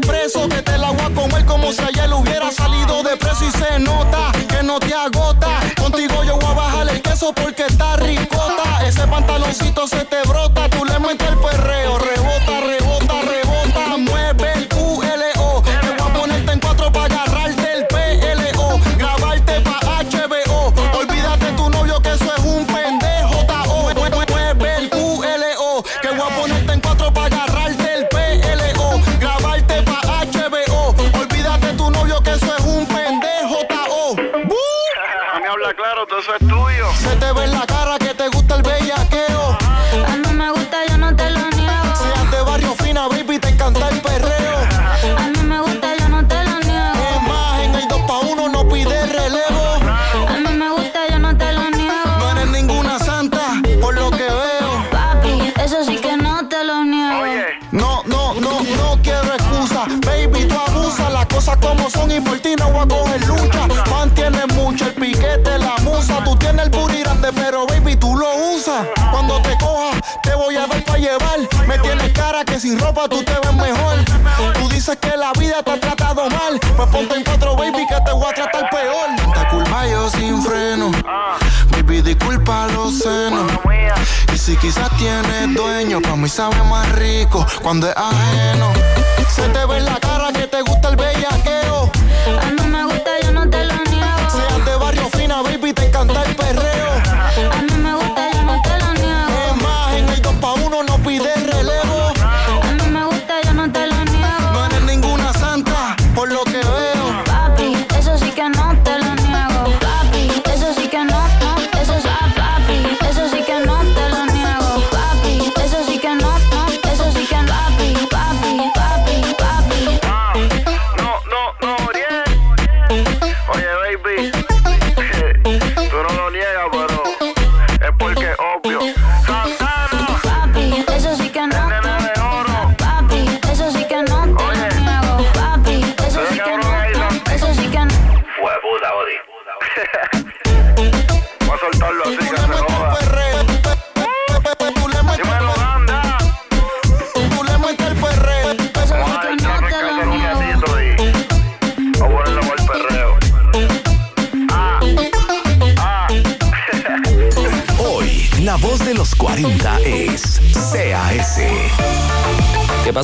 peaje 0.00 0.16
de 0.20 0.26
ese 0.26 0.38
preso? 0.38 0.48
Que 0.48 0.62
te 0.62 0.78
la 0.78 0.90
voy 0.90 1.00
a 1.00 1.14
comer 1.14 1.44
como 1.44 1.72
si 1.72 1.82
ayer 1.82 2.12
hubiera 2.12 2.50
salido 2.50 3.02
de 3.02 3.16
preso 3.16 3.44
y 3.44 3.50
se 3.50 3.78
nota 3.78 4.32
que 4.48 4.62
no 4.62 4.78
te 4.78 4.94
agota. 4.94 5.60
Contigo 5.76 6.24
yo 6.24 6.36
voy 6.36 6.50
a 6.50 6.54
bajar 6.54 6.88
el 6.88 7.02
queso 7.02 7.32
porque 7.32 7.66
está 7.66 7.96
ricota. 7.96 8.86
Ese 8.86 9.06
pantaloncito 9.06 9.86
se 9.86 10.04
te 10.04 10.22
brota, 10.22 10.68
tú 10.70 10.84
le 10.84 10.98
metes 10.98 11.28
el 11.28 11.38
tú 73.04 73.22
te 73.22 73.32
ves 73.32 73.54
mejor. 73.54 74.04
Tú 74.54 74.68
dices 74.70 74.96
que 74.96 75.16
la 75.16 75.32
vida 75.38 75.62
te 75.62 75.72
ha 75.72 75.80
tratado 75.80 76.28
mal. 76.30 76.58
Pues 76.76 76.88
ponte 76.88 77.14
en 77.14 77.24
cuatro, 77.24 77.54
baby, 77.54 77.86
que 77.88 78.00
te 78.04 78.12
voy 78.12 78.26
a 78.26 78.34
tratar 78.34 78.70
peor. 78.70 79.16
Tanta 79.16 79.48
culpa 79.50 79.86
yo 79.86 80.10
sin 80.10 80.42
freno. 80.42 80.90
Baby, 81.70 82.00
disculpa 82.02 82.66
los 82.68 82.98
senos. 82.98 83.52
Y 84.34 84.38
si 84.38 84.56
quizás 84.56 84.90
tienes 84.96 85.54
dueño, 85.54 86.00
pa' 86.00 86.16
mí 86.16 86.28
sabe 86.28 86.56
más 86.64 86.90
rico 86.92 87.46
cuando 87.62 87.88
es 87.88 87.96
ajeno. 87.96 88.72
Se 89.28 89.46
te 89.48 89.66
ve 89.66 89.78
en 89.78 89.84
la 89.84 89.96
cara 89.96 90.32
que 90.32 90.46
te 90.46 90.62
gusta 90.62 90.88
el 90.88 90.96
bellaqueo. 90.96 91.90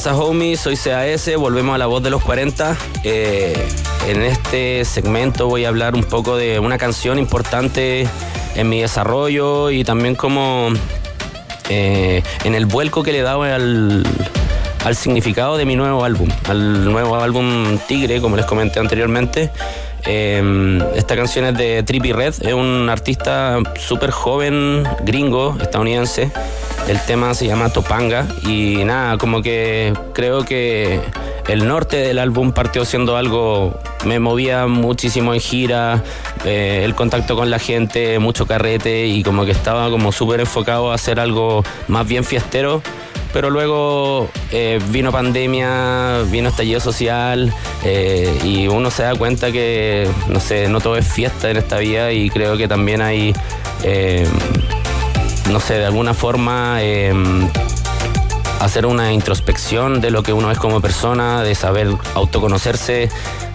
Pasa? 0.02 0.16
Soy 0.56 0.76
CAS, 0.76 1.30
volvemos 1.36 1.76
a 1.76 1.78
la 1.78 1.86
voz 1.86 2.02
de 2.02 2.10
los 2.10 2.22
40. 2.24 2.76
Eh, 3.04 3.54
en 4.08 4.22
este 4.22 4.84
segmento 4.84 5.46
voy 5.46 5.64
a 5.64 5.68
hablar 5.68 5.94
un 5.94 6.02
poco 6.02 6.36
de 6.36 6.58
una 6.58 6.76
canción 6.76 7.20
importante 7.20 8.08
en 8.56 8.68
mi 8.68 8.80
desarrollo 8.80 9.70
y 9.70 9.84
también 9.84 10.16
como 10.16 10.70
eh, 11.68 12.22
en 12.42 12.54
el 12.56 12.66
vuelco 12.66 13.04
que 13.04 13.12
le 13.12 13.20
he 13.20 13.22
dado 13.22 13.44
al, 13.44 14.02
al 14.84 14.96
significado 14.96 15.56
de 15.56 15.66
mi 15.66 15.76
nuevo 15.76 16.04
álbum, 16.04 16.28
al 16.48 16.84
nuevo 16.84 17.16
álbum 17.16 17.78
Tigre, 17.86 18.20
como 18.20 18.36
les 18.36 18.46
comenté 18.46 18.80
anteriormente. 18.80 19.50
Eh, 20.04 20.80
esta 20.96 21.14
canción 21.14 21.44
es 21.44 21.56
de 21.56 21.84
Trippy 21.84 22.12
Red, 22.12 22.34
es 22.40 22.52
un 22.52 22.88
artista 22.90 23.58
súper 23.78 24.10
joven, 24.10 24.82
gringo, 25.04 25.56
estadounidense. 25.60 26.32
El 26.88 27.00
tema 27.06 27.32
se 27.34 27.46
llama 27.46 27.70
Topanga 27.70 28.26
y 28.46 28.84
nada, 28.84 29.16
como 29.16 29.40
que 29.40 29.94
creo 30.12 30.44
que 30.44 31.00
el 31.48 31.66
norte 31.66 31.96
del 31.96 32.18
álbum 32.18 32.52
partió 32.52 32.84
siendo 32.84 33.16
algo, 33.16 33.78
me 34.04 34.18
movía 34.18 34.66
muchísimo 34.66 35.32
en 35.34 35.40
gira, 35.40 36.02
eh, 36.44 36.82
el 36.84 36.94
contacto 36.94 37.36
con 37.36 37.50
la 37.50 37.58
gente, 37.58 38.18
mucho 38.18 38.46
carrete 38.46 39.06
y 39.06 39.22
como 39.22 39.44
que 39.44 39.52
estaba 39.52 39.90
como 39.90 40.12
súper 40.12 40.40
enfocado 40.40 40.92
a 40.92 40.94
hacer 40.94 41.18
algo 41.20 41.64
más 41.88 42.06
bien 42.06 42.24
fiestero. 42.24 42.82
Pero 43.32 43.48
luego 43.48 44.28
eh, 44.50 44.78
vino 44.90 45.10
pandemia, 45.10 46.22
vino 46.30 46.50
estallido 46.50 46.80
social 46.80 47.50
eh, 47.82 48.38
y 48.44 48.68
uno 48.68 48.90
se 48.90 49.04
da 49.04 49.14
cuenta 49.14 49.50
que, 49.50 50.06
no 50.28 50.38
sé, 50.38 50.68
no 50.68 50.80
todo 50.80 50.98
es 50.98 51.06
fiesta 51.06 51.50
en 51.50 51.56
esta 51.56 51.78
vida 51.78 52.12
y 52.12 52.28
creo 52.28 52.58
que 52.58 52.68
también 52.68 53.00
hay, 53.00 53.32
no 55.52 55.60
sé, 55.60 55.74
de 55.74 55.84
alguna 55.84 56.14
forma 56.14 56.78
eh, 56.80 57.12
hacer 58.60 58.86
una 58.86 59.12
introspección 59.12 60.00
de 60.00 60.10
lo 60.10 60.22
que 60.22 60.32
uno 60.32 60.50
es 60.50 60.58
como 60.58 60.80
persona, 60.80 61.42
de 61.42 61.54
saber 61.54 61.88
autoconocerse, 62.14 63.10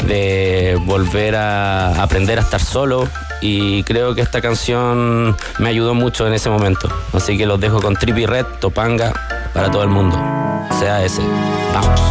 de 0.05 0.79
volver 0.86 1.36
a 1.36 2.03
aprender 2.03 2.38
a 2.38 2.41
estar 2.41 2.62
solo. 2.62 3.07
Y 3.41 3.83
creo 3.83 4.13
que 4.15 4.21
esta 4.21 4.41
canción 4.41 5.36
me 5.60 5.69
ayudó 5.69 5.95
mucho 5.95 6.27
en 6.27 6.33
ese 6.33 6.49
momento. 6.49 6.88
Así 7.13 7.38
que 7.38 7.45
los 7.45 7.60
dejo 7.60 7.81
con 7.81 7.95
Trippy 7.95 8.25
Red, 8.25 8.45
Topanga, 8.60 9.13
para 9.53 9.71
todo 9.71 9.83
el 9.83 9.89
mundo. 9.89 10.17
Sea 10.79 11.03
ese. 11.03 11.21
Vamos. 11.73 12.01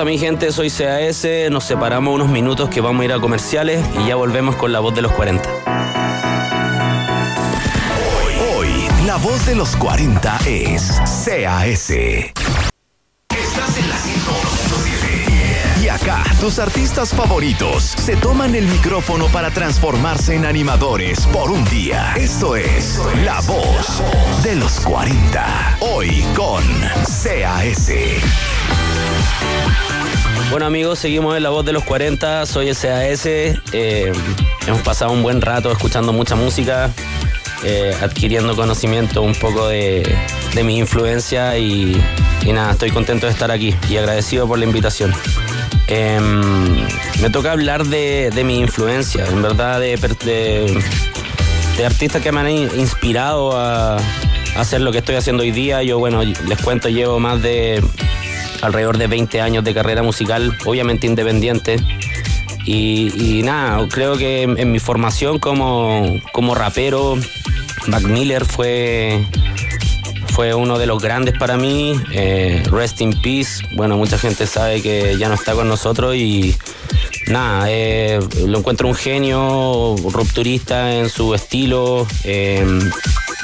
Pasa 0.00 0.10
mi 0.10 0.18
gente? 0.18 0.50
Soy 0.50 0.70
CAS, 0.70 1.26
nos 1.50 1.64
separamos 1.64 2.14
unos 2.14 2.30
minutos 2.30 2.70
que 2.70 2.80
vamos 2.80 3.02
a 3.02 3.04
ir 3.04 3.12
a 3.12 3.20
comerciales 3.20 3.84
y 3.98 4.06
ya 4.06 4.16
volvemos 4.16 4.56
con 4.56 4.72
la 4.72 4.80
voz 4.80 4.94
de 4.94 5.02
los 5.02 5.12
40. 5.12 5.46
Hoy, 8.56 8.68
la 9.04 9.16
voz 9.16 9.44
de 9.44 9.54
los 9.54 9.76
40 9.76 10.38
es 10.46 10.98
CAS. 11.04 11.90
Estás 11.90 12.30
en 13.76 13.88
la 13.90 13.96
101.7. 13.96 15.84
Y 15.84 15.88
acá, 15.88 16.24
tus 16.40 16.58
artistas 16.58 17.10
favoritos 17.10 17.82
se 17.82 18.16
toman 18.16 18.54
el 18.54 18.66
micrófono 18.68 19.26
para 19.26 19.50
transformarse 19.50 20.34
en 20.34 20.46
animadores 20.46 21.26
por 21.26 21.50
un 21.50 21.62
día. 21.66 22.14
Esto 22.16 22.56
es 22.56 22.98
La 23.22 23.42
Voz 23.42 24.02
de 24.44 24.56
los 24.56 24.80
40. 24.80 25.76
Hoy 25.80 26.24
con 26.34 26.64
CAS. 27.02 27.90
Bueno 30.50 30.66
amigos, 30.66 30.98
seguimos 30.98 31.36
en 31.36 31.44
la 31.44 31.50
voz 31.50 31.64
de 31.64 31.72
los 31.72 31.84
40, 31.84 32.44
soy 32.44 32.74
SAS, 32.74 33.24
eh, 33.26 34.12
hemos 34.66 34.82
pasado 34.82 35.12
un 35.12 35.22
buen 35.22 35.40
rato 35.40 35.70
escuchando 35.70 36.12
mucha 36.12 36.34
música, 36.34 36.90
eh, 37.62 37.94
adquiriendo 38.02 38.56
conocimiento 38.56 39.22
un 39.22 39.34
poco 39.34 39.68
de, 39.68 40.02
de 40.54 40.64
mi 40.64 40.78
influencia 40.78 41.56
y, 41.56 42.02
nada, 42.52 42.72
estoy 42.72 42.90
contento 42.90 43.26
de 43.26 43.32
estar 43.32 43.50
aquí 43.52 43.74
y 43.88 43.96
agradecido 43.96 44.48
por 44.48 44.58
la 44.58 44.64
invitación. 44.64 45.14
Em, 45.86 46.84
me 47.20 47.30
toca 47.30 47.52
hablar 47.52 47.84
de, 47.86 48.30
de 48.34 48.42
mi 48.44 48.58
influencia, 48.58 49.24
en 49.26 49.42
verdad 49.42 49.78
de, 49.78 49.96
de, 50.24 51.84
artistas 51.86 52.20
que 52.22 52.30
me 52.32 52.40
han 52.40 52.50
in- 52.50 52.70
inspirado 52.76 53.56
a 53.56 53.96
hacer 54.56 54.80
lo 54.82 54.90
que 54.92 54.98
estoy 54.98 55.14
haciendo 55.14 55.42
hoy 55.44 55.50
día. 55.52 55.82
Yo, 55.84 55.98
bueno, 55.98 56.22
les 56.22 56.58
cuento, 56.62 56.88
llevo 56.88 57.18
más 57.20 57.40
de 57.40 57.82
alrededor 58.62 58.98
de 58.98 59.06
20 59.06 59.40
años 59.40 59.64
de 59.64 59.74
carrera 59.74 60.02
musical, 60.02 60.56
obviamente 60.64 61.06
independiente. 61.06 61.76
Y, 62.66 63.40
nada, 63.44 63.86
creo 63.88 64.16
que 64.16 64.42
en, 64.42 64.58
en 64.58 64.70
mi 64.70 64.78
formación 64.78 65.38
como, 65.38 66.20
como 66.32 66.54
rapero, 66.54 67.16
Mac 67.86 68.02
Miller 68.02 68.44
fue, 68.44 69.24
fue 70.34 70.54
uno 70.54 70.78
de 70.78 70.86
los 70.86 71.02
grandes 71.02 71.36
para 71.38 71.56
mí. 71.56 71.94
eh, 72.12 72.62
rest 72.70 73.00
in 73.00 73.12
peace. 73.20 73.64
Bueno, 73.72 73.96
mucha 73.96 74.18
gente 74.18 74.46
sabe 74.46 74.82
que 74.82 75.16
ya 75.18 75.28
no 75.28 75.34
está 75.34 75.54
con 75.54 75.68
nosotros 75.68 76.14
y 76.14 76.54
nada, 77.28 77.66
eh, 77.70 78.20
lo 78.46 78.58
encuentro 78.58 78.88
un 78.88 78.94
genio, 78.94 79.96
rupturista 80.10 80.94
en 80.94 81.08
su 81.08 81.34
estilo. 81.34 82.06
eh, 82.24 82.64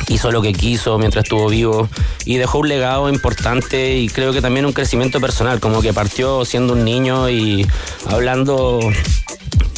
hizo 0.09 0.31
lo 0.31 0.43
que 0.43 0.53
quiso 0.53 0.99
mientras 0.99 1.25
estuvo 1.25 1.49
vivo 1.49 1.89
y 2.25 2.37
dejó 2.37 2.59
un 2.59 2.69
legado 2.69 3.09
importante 3.09 3.97
y 3.97 4.09
creo 4.09 4.33
que 4.33 4.41
también 4.41 4.67
un 4.67 4.73
crecimiento 4.73 5.21
personal, 5.21 5.61
como 5.61 5.83
que 5.83 5.93
partió 5.93 6.45
siendo 6.45 6.75
un 6.75 6.85
niño 6.85 7.29
y 7.29 7.67
hablando, 8.07 8.81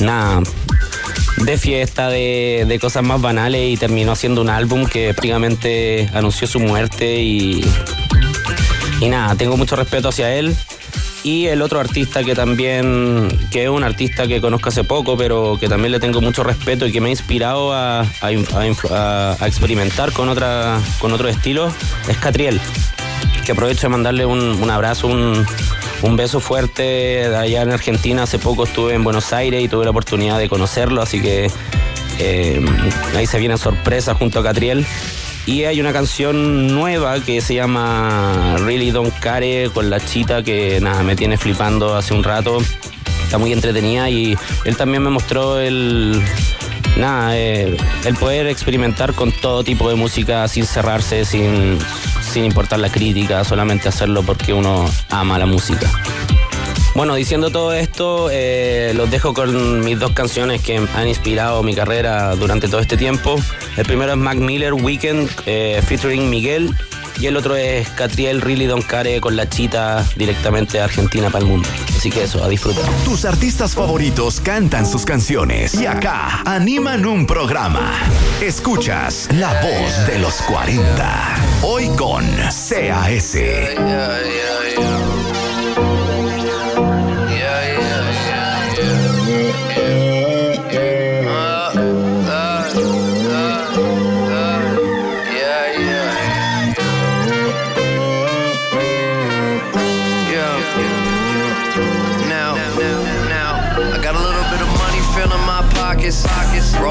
nada, 0.00 0.42
de 1.38 1.58
fiesta, 1.58 2.08
de, 2.08 2.78
cosas 2.80 3.02
más 3.02 3.20
banales 3.20 3.70
y 3.70 3.76
terminó 3.76 4.12
haciendo 4.12 4.40
un 4.40 4.50
álbum 4.50 4.86
que 4.86 5.14
prácticamente 5.14 6.08
anunció 6.14 6.46
su 6.46 6.60
muerte 6.60 7.20
y, 7.20 7.64
y 9.00 9.08
nada, 9.08 9.34
tengo 9.34 9.56
mucho 9.56 9.76
respeto 9.76 10.08
hacia 10.08 10.34
él. 10.34 10.56
Y 11.24 11.46
el 11.46 11.62
otro 11.62 11.80
artista 11.80 12.22
que 12.22 12.34
también, 12.34 13.28
que 13.50 13.64
es 13.64 13.70
un 13.70 13.84
artista 13.84 14.26
que 14.26 14.40
conozco 14.40 14.68
hace 14.68 14.84
poco, 14.84 15.16
pero 15.16 15.58
que 15.58 15.68
también 15.68 15.92
le 15.92 16.00
tengo 16.00 16.20
mucho 16.20 16.44
respeto 16.44 16.86
y 16.86 16.92
que 16.92 17.00
me 17.00 17.08
ha 17.08 17.10
inspirado 17.10 17.72
a, 17.74 18.06
experimentar 19.44 20.12
con, 20.12 20.28
otra, 20.28 20.80
con 21.00 21.12
otro 21.12 21.28
estilo, 21.28 21.72
es 22.08 22.16
Catriel. 22.18 22.60
Que 23.44 23.52
aprovecho 23.52 23.82
de 23.82 23.88
mandarle 23.88 24.26
un, 24.26 24.40
un 24.40 24.70
abrazo, 24.70 25.08
un, 25.08 25.46
un 26.02 26.16
beso 26.16 26.40
fuerte 26.40 27.24
allá 27.34 27.62
en 27.62 27.72
Argentina. 27.72 28.22
Hace 28.22 28.38
poco 28.38 28.64
estuve 28.64 28.94
en 28.94 29.04
Buenos 29.04 29.32
Aires 29.32 29.62
y 29.62 29.68
tuve 29.68 29.84
la 29.84 29.90
oportunidad 29.90 30.38
de 30.38 30.48
conocerlo, 30.48 31.02
así 31.02 31.20
que 31.20 31.50
eh, 32.18 32.64
ahí 33.16 33.26
se 33.26 33.38
viene 33.38 33.56
sorpresa 33.56 34.14
junto 34.14 34.40
a 34.40 34.42
Catriel. 34.42 34.86
Y 35.48 35.64
hay 35.64 35.80
una 35.80 35.94
canción 35.94 36.66
nueva 36.66 37.20
que 37.20 37.40
se 37.40 37.54
llama 37.54 38.56
Really 38.58 38.90
Don't 38.90 39.18
Care 39.18 39.70
con 39.72 39.88
la 39.88 39.98
chita 39.98 40.42
que 40.42 40.78
nada, 40.78 41.02
me 41.02 41.16
tiene 41.16 41.38
flipando 41.38 41.96
hace 41.96 42.12
un 42.12 42.22
rato. 42.22 42.58
Está 43.24 43.38
muy 43.38 43.54
entretenida 43.54 44.10
y 44.10 44.36
él 44.66 44.76
también 44.76 45.02
me 45.02 45.08
mostró 45.08 45.58
el, 45.58 46.22
nada, 46.98 47.38
eh, 47.38 47.74
el 48.04 48.14
poder 48.16 48.46
experimentar 48.46 49.14
con 49.14 49.32
todo 49.32 49.64
tipo 49.64 49.88
de 49.88 49.94
música 49.94 50.46
sin 50.48 50.66
cerrarse, 50.66 51.24
sin, 51.24 51.78
sin 52.20 52.44
importar 52.44 52.78
la 52.78 52.90
crítica, 52.90 53.42
solamente 53.42 53.88
hacerlo 53.88 54.22
porque 54.24 54.52
uno 54.52 54.84
ama 55.08 55.38
la 55.38 55.46
música. 55.46 55.90
Bueno, 56.98 57.14
diciendo 57.14 57.50
todo 57.50 57.72
esto, 57.74 58.28
eh, 58.28 58.92
los 58.96 59.08
dejo 59.08 59.32
con 59.32 59.78
mis 59.84 60.00
dos 60.00 60.10
canciones 60.10 60.60
que 60.62 60.84
han 60.96 61.06
inspirado 61.06 61.62
mi 61.62 61.72
carrera 61.72 62.34
durante 62.34 62.66
todo 62.66 62.80
este 62.80 62.96
tiempo. 62.96 63.36
El 63.76 63.84
primero 63.84 64.10
es 64.10 64.18
Mac 64.18 64.36
Miller, 64.38 64.74
Weekend, 64.74 65.30
eh, 65.46 65.80
featuring 65.86 66.28
Miguel. 66.28 66.74
Y 67.20 67.26
el 67.26 67.36
otro 67.36 67.54
es 67.54 67.88
Catriel, 67.90 68.40
Really 68.40 68.66
Don't 68.66 68.84
Care 68.84 69.20
con 69.20 69.36
la 69.36 69.48
chita 69.48 70.04
directamente 70.16 70.78
de 70.78 70.82
Argentina 70.82 71.30
para 71.30 71.44
el 71.44 71.48
mundo. 71.48 71.68
Así 71.96 72.10
que 72.10 72.24
eso, 72.24 72.42
a 72.42 72.48
disfrutar. 72.48 72.84
Tus 73.04 73.24
artistas 73.24 73.76
favoritos 73.76 74.40
cantan 74.40 74.84
sus 74.84 75.04
canciones 75.04 75.74
y 75.74 75.86
acá 75.86 76.42
animan 76.46 77.06
un 77.06 77.28
programa. 77.28 77.92
Escuchas 78.42 79.28
la 79.34 79.52
voz 79.62 80.06
de 80.08 80.18
los 80.18 80.34
40. 80.42 81.36
Hoy 81.62 81.86
con 81.90 82.26
CAS. 82.26 83.36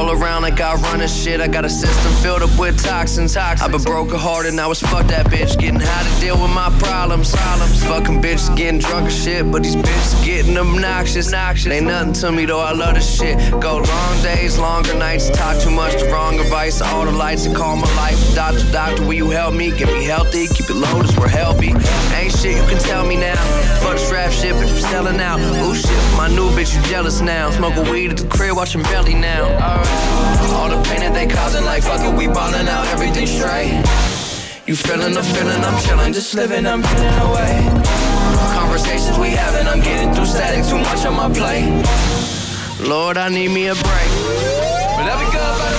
Roll 0.08 0.24
around 0.24 0.46
I 0.46 0.76
run 0.76 1.02
a 1.02 1.08
shit. 1.08 1.42
I 1.42 1.48
got 1.48 1.66
a 1.66 1.70
system 1.70 2.12
filled 2.24 2.42
up 2.42 2.58
with 2.58 2.82
toxins. 2.82 3.36
I've 3.36 3.72
been 3.72 3.82
broken 3.84 4.18
hearted, 4.18 4.54
now 4.54 4.72
it's 4.72 4.80
fuck 4.80 5.08
that 5.08 5.26
bitch. 5.26 5.60
Getting 5.60 5.80
how 5.80 6.04
to 6.04 6.22
deal 6.22 6.42
with 6.42 6.52
my 6.52 6.70
problems. 6.80 7.36
Problems. 7.36 7.84
Fucking 7.84 8.22
bitches 8.22 8.56
getting 8.56 8.80
drunk 8.80 9.08
as 9.08 9.24
shit, 9.24 9.52
but 9.52 9.64
these 9.64 9.76
bitches 9.76 10.26
getting 10.26 10.58
obnoxious. 10.58 11.34
Ain't 11.34 11.88
nothing 11.88 12.14
to 12.14 12.32
me 12.32 12.46
though, 12.46 12.60
I 12.60 12.72
love 12.72 12.96
this 12.96 13.20
shit. 13.20 13.38
Go 13.60 13.78
long 13.78 14.24
days, 14.24 14.58
longer 14.58 14.94
nights. 14.94 15.30
Talk 15.30 15.62
too 15.62 15.72
much, 15.72 16.00
the 16.00 16.06
wrong 16.06 16.40
advice. 16.40 16.82
All 16.82 17.06
the 17.06 17.12
lights 17.12 17.46
that 17.46 17.56
call 17.56 17.76
my 17.76 17.94
life. 17.96 18.18
Doctor, 18.34 18.72
doctor, 18.72 19.04
will 19.04 19.14
you 19.14 19.30
help 19.30 19.54
me? 19.54 19.72
Get 19.72 19.88
me 19.88 20.06
healthy, 20.06 20.48
keep 20.48 20.70
it 20.70 20.76
low, 20.76 21.02
as 21.02 21.18
we're 21.18 21.28
healthy. 21.28 21.74
Ain't 22.16 22.32
shit 22.32 22.56
you 22.56 22.68
can 22.70 22.80
tell 22.80 23.06
me 23.06 23.18
now. 23.18 23.36
Fuck 23.82 23.94
the 23.94 24.00
strap 24.00 24.32
shit, 24.32 24.56
bitch, 24.56 24.72
I'm 24.72 24.92
selling 24.92 25.20
out. 25.20 25.40
Ooh 25.40 25.76
shit, 25.76 25.92
my 26.16 26.30
new 26.30 26.50
bitch, 26.52 26.76
you 26.76 26.82
jealous 26.90 27.20
now. 27.20 27.50
Smoking 27.52 27.90
weed 27.92 28.12
at 28.12 28.18
the 28.18 28.28
crib, 28.28 28.56
watching 28.56 28.84
belly 28.84 29.14
now. 29.14 29.44
All 30.58 30.70
the 30.70 30.82
pain 30.88 31.02
that 31.02 31.14
they 31.14 31.28
causing, 31.28 31.66
like 31.66 31.84
fuck 31.84 32.02
it, 32.02 32.14
we 32.18 32.28
ballin' 32.28 32.68
out, 32.68 32.88
everything 32.88 33.28
straight. 33.28 33.74
You 34.66 34.76
feeling 34.76 35.14
the 35.14 35.24
feeling, 35.24 35.64
I'm 35.64 35.78
chillin', 35.84 36.14
just 36.14 36.34
living, 36.36 36.66
I'm 36.66 36.82
getting 36.82 37.20
away. 37.30 37.56
Conversations 38.54 39.18
we 39.18 39.30
having, 39.30 39.68
I'm 39.68 39.82
getting 39.82 40.14
through 40.14 40.26
static, 40.26 40.66
too 40.66 40.78
much 40.78 41.06
on 41.06 41.16
my 41.16 41.30
plate. 41.32 41.70
Lord, 42.86 43.18
I 43.18 43.30
need 43.30 43.50
me 43.50 43.68
a 43.68 43.76
break. 43.76 44.12
But 44.98 45.06
be 45.20 45.32
good 45.32 45.77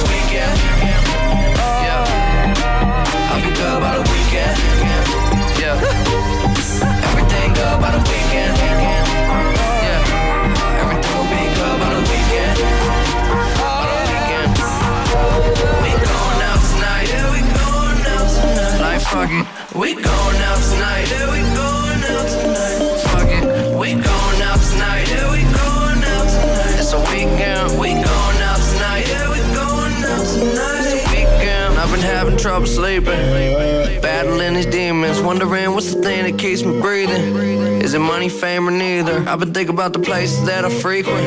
fuck 19.28 19.70
it. 19.72 19.76
We 19.76 19.94
going 19.94 20.04
out 20.04 20.58
tonight. 20.58 21.10
Yeah, 21.10 21.30
we 21.30 21.40
going 21.54 22.02
out 22.04 22.28
tonight. 22.28 23.00
Fuck 23.08 23.28
it. 23.28 23.78
We 23.78 23.94
going 23.94 24.42
out 24.42 24.60
tonight. 24.60 25.08
Yeah, 25.08 25.30
we 25.30 25.42
going 25.42 26.02
out 26.04 26.28
tonight. 26.28 26.78
It's 26.78 26.92
a 26.92 27.00
weekend. 27.00 27.78
We 27.78 27.88
going 27.88 28.04
out 28.04 28.60
tonight. 28.72 29.08
Yeah, 29.08 29.30
we 29.30 29.38
going 29.54 30.04
out 30.04 30.26
tonight. 30.26 30.80
It's 30.80 30.92
a 30.92 31.10
weekend. 31.10 31.78
I've 31.78 31.90
been 31.90 32.00
having 32.00 32.36
trouble 32.36 32.66
sleeping. 32.66 34.00
Battling 34.00 34.54
these 34.54 34.66
demons. 34.66 35.20
Wondering 35.20 35.72
what's 35.72 35.94
the 35.94 36.02
thing 36.02 36.24
that 36.24 36.38
keeps 36.38 36.62
me 36.64 36.80
breathing. 36.80 37.82
Is 37.82 37.94
it 37.94 38.00
money, 38.00 38.28
fame, 38.28 38.68
or 38.68 38.72
neither? 38.72 39.26
I've 39.28 39.38
been 39.38 39.54
thinking 39.54 39.74
about 39.74 39.92
the 39.92 40.00
places 40.00 40.44
that 40.46 40.64
I 40.64 40.70
frequent. 40.70 41.26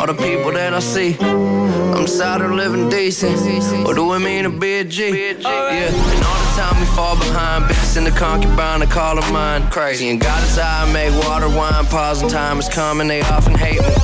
All 0.00 0.06
the 0.06 0.14
people 0.14 0.52
that 0.52 0.74
I 0.74 0.80
see. 0.80 1.16
I'm 1.20 2.06
tired 2.06 2.42
of 2.42 2.50
living 2.52 2.88
decent. 2.90 3.38
What 3.84 3.96
do 3.96 4.12
it 4.12 4.18
mean 4.18 4.44
to 4.44 4.50
be 4.50 4.78
a 4.78 4.84
G? 4.84 5.36
Yeah. 5.40 6.33
Time 6.54 6.78
we 6.78 6.86
fall 6.86 7.16
behind, 7.16 7.64
bitches 7.64 7.96
in 7.96 8.04
the 8.04 8.12
concubine, 8.12 8.80
I 8.80 8.86
call 8.86 9.20
her 9.20 9.32
mine. 9.32 9.68
Crazy 9.70 10.08
and 10.08 10.20
God 10.20 10.40
is 10.44 10.56
I 10.56 10.88
make 10.92 11.12
water 11.26 11.48
wine. 11.48 11.84
Pause 11.86 12.22
and 12.22 12.30
time 12.30 12.60
is 12.60 12.68
coming, 12.68 13.08
they 13.08 13.22
often 13.22 13.56
hate 13.56 13.80
me. 13.80 13.94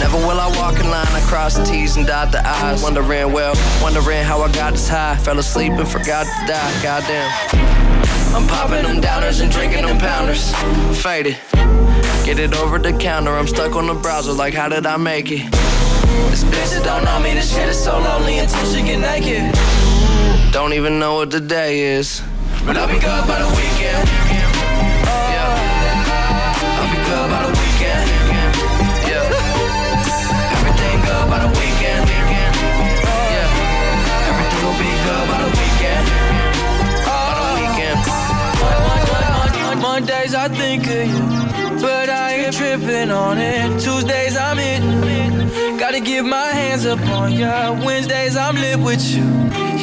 Never 0.00 0.18
will 0.18 0.40
I 0.40 0.52
walk 0.58 0.80
in 0.80 0.90
line, 0.90 1.06
I 1.06 1.20
cross 1.28 1.56
the 1.56 1.64
T's 1.64 1.96
and 1.96 2.04
dot 2.04 2.32
the 2.32 2.44
I's. 2.44 2.82
Wondering, 2.82 3.32
well, 3.32 3.54
wondering 3.80 4.24
how 4.24 4.42
I 4.42 4.50
got 4.50 4.72
this 4.72 4.88
high. 4.88 5.16
Fell 5.16 5.38
asleep 5.38 5.74
and 5.74 5.88
forgot 5.88 6.26
to 6.26 6.46
die, 6.52 6.82
goddamn. 6.82 7.30
I'm 8.34 8.48
popping 8.48 8.82
them 8.82 9.00
downers 9.00 9.40
and 9.40 9.52
drinking 9.52 9.86
them 9.86 9.98
pounders. 9.98 10.52
Faded. 11.00 11.36
Get 12.24 12.40
it 12.40 12.52
over 12.54 12.80
the 12.80 12.94
counter, 12.98 13.30
I'm 13.30 13.46
stuck 13.46 13.76
on 13.76 13.86
the 13.86 13.94
browser, 13.94 14.32
like, 14.32 14.54
how 14.54 14.68
did 14.68 14.86
I 14.86 14.96
make 14.96 15.30
it? 15.30 15.48
This 16.30 16.42
bitch 16.42 16.82
don't 16.82 17.04
know 17.04 17.20
me, 17.20 17.34
this 17.34 17.54
shit 17.54 17.68
is 17.68 17.82
so 17.82 17.96
lonely 17.96 18.38
until 18.38 18.64
she 18.74 18.82
get 18.82 18.98
naked. 18.98 19.54
Don't 20.56 20.72
even 20.72 20.98
know 20.98 21.16
what 21.16 21.30
the 21.30 21.38
day 21.38 21.80
is. 21.80 22.22
But 22.64 22.78
I'll 22.78 22.88
be 22.88 22.94
good 22.94 23.24
by 23.28 23.38
the 23.44 23.48
weekend. 23.60 24.08
Yeah. 25.36 25.52
I'll 26.80 26.90
be 26.96 27.00
good 27.10 27.28
by 27.28 27.40
the 27.44 27.52
weekend. 27.60 28.08
Yeah. 29.04 29.20
Everything 30.56 30.96
good 31.04 31.26
by 31.28 31.38
the 31.44 31.52
weekend. 31.60 32.08
Yeah. 33.36 33.52
Everything 34.32 34.62
will 34.64 34.80
be 34.80 34.92
good 35.04 35.24
by 35.28 35.38
the 35.44 35.52
weekend. 35.60 36.04
By 37.04 37.36
the 37.36 37.52
weekend. 37.60 38.00
Mondays 39.82 40.32
I 40.34 40.48
think 40.48 40.86
of 40.86 41.04
you, 41.12 41.24
but 41.82 42.08
I 42.08 42.32
ain't 42.32 42.56
tripping 42.56 43.10
on 43.10 43.36
it. 43.36 43.78
Tuesdays 43.78 44.38
I'm 44.38 44.56
hitting, 44.56 45.76
gotta 45.76 46.00
give 46.00 46.24
my 46.24 46.48
hands 46.48 46.86
up 46.86 46.95
on 47.16 47.32
ya. 47.32 47.72
Wednesdays 47.84 48.36
I'm 48.36 48.56
lit 48.56 48.78
with 48.78 49.04
you, 49.14 49.24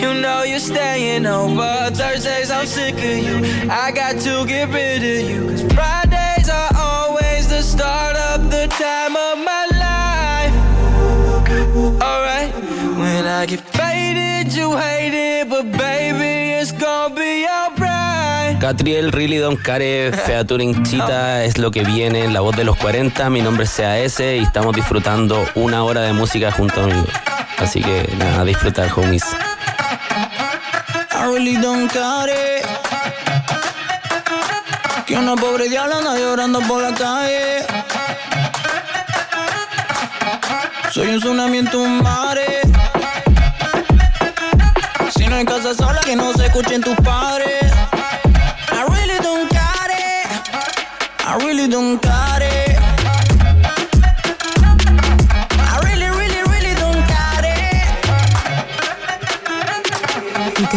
you 0.02 0.14
know 0.22 0.44
you're 0.44 0.60
staying 0.60 1.26
over. 1.26 1.90
Thursdays 1.92 2.52
I'm 2.52 2.66
sick 2.66 2.96
of 2.96 3.18
you, 3.28 3.38
I 3.70 3.92
got 3.92 4.22
to 4.22 4.46
get 4.46 4.70
rid 4.70 5.02
of 5.04 5.30
you. 5.30 5.42
Cause 5.50 5.64
Fridays 5.74 6.50
are 6.50 6.72
always 6.76 7.48
the 7.50 7.62
start 7.62 8.16
of 8.16 8.52
the 8.52 8.68
time 8.68 9.16
of 9.28 9.36
my 9.52 9.66
life. 9.86 10.56
Alright, 12.02 12.54
when 13.02 13.26
I 13.26 13.46
get 13.46 13.62
faded, 13.78 14.54
you 14.54 14.78
hate 14.78 15.14
it, 15.14 15.50
but 15.50 15.72
baby, 15.72 16.54
it's 16.60 16.72
gonna 16.72 17.16
be. 17.16 17.23
Catriel, 18.64 19.12
Really 19.12 19.40
Don't 19.40 19.62
Care, 19.62 20.14
Featuring 20.14 20.84
Chita 20.84 21.44
es 21.44 21.58
lo 21.58 21.70
que 21.70 21.84
viene, 21.84 22.30
la 22.30 22.40
voz 22.40 22.56
de 22.56 22.64
los 22.64 22.78
40. 22.78 23.30
Mi 23.30 23.42
nombre 23.42 23.66
es 23.66 23.72
CAS 23.72 24.22
y 24.22 24.38
estamos 24.38 24.74
disfrutando 24.74 25.46
una 25.56 25.84
hora 25.84 26.00
de 26.04 26.14
música 26.14 26.50
junto 26.50 26.82
a 26.82 26.86
mí. 26.88 27.04
Así 27.58 27.82
que 27.82 28.10
nada, 28.18 28.40
a 28.40 28.46
disfrutar, 28.46 28.90
homies. 28.96 29.26
I 31.12 31.26
really 31.26 31.58
don't 31.58 31.92
care. 31.92 32.62
Que 35.06 35.18
una 35.18 35.36
pobre 35.36 35.68
diabla 35.68 35.98
anda 35.98 36.18
llorando 36.18 36.62
por 36.62 36.84
la 36.84 36.94
calle. 36.94 37.66
Soy 40.90 41.10
un 41.10 41.20
tsunami 41.20 41.58
en 41.58 41.70
tu 41.70 41.86
mare. 41.86 42.62
Si 45.14 45.28
no 45.28 45.36
hay 45.36 45.44
casa 45.44 45.74
sola, 45.74 46.00
que 46.06 46.16
no 46.16 46.32
se 46.32 46.46
escuchen 46.46 46.82
tus 46.82 46.96
padres. 46.96 47.74
I 51.26 51.38
really 51.38 51.68
don't 51.70 52.02
it. 52.42 52.78
I 55.58 55.80
really, 55.86 56.10
really, 56.20 56.42
really 56.52 56.76
don't 56.76 57.08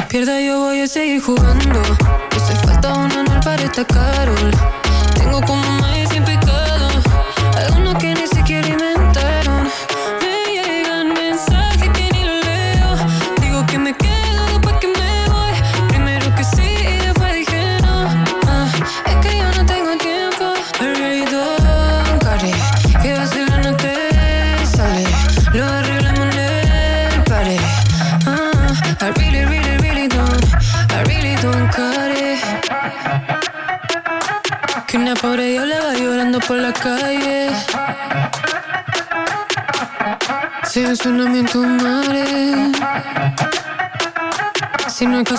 pierda 0.02 0.40
yo 0.40 0.60
voy 0.60 0.80
a 0.80 0.86
seguir 0.86 1.20
jugando. 1.20 1.82
Hace 2.30 2.54
falta 2.64 2.94
uno 2.94 3.20
en 3.20 3.32
el 3.32 3.40
Carol. 3.86 4.50
Tengo 5.14 5.40
como 5.42 5.85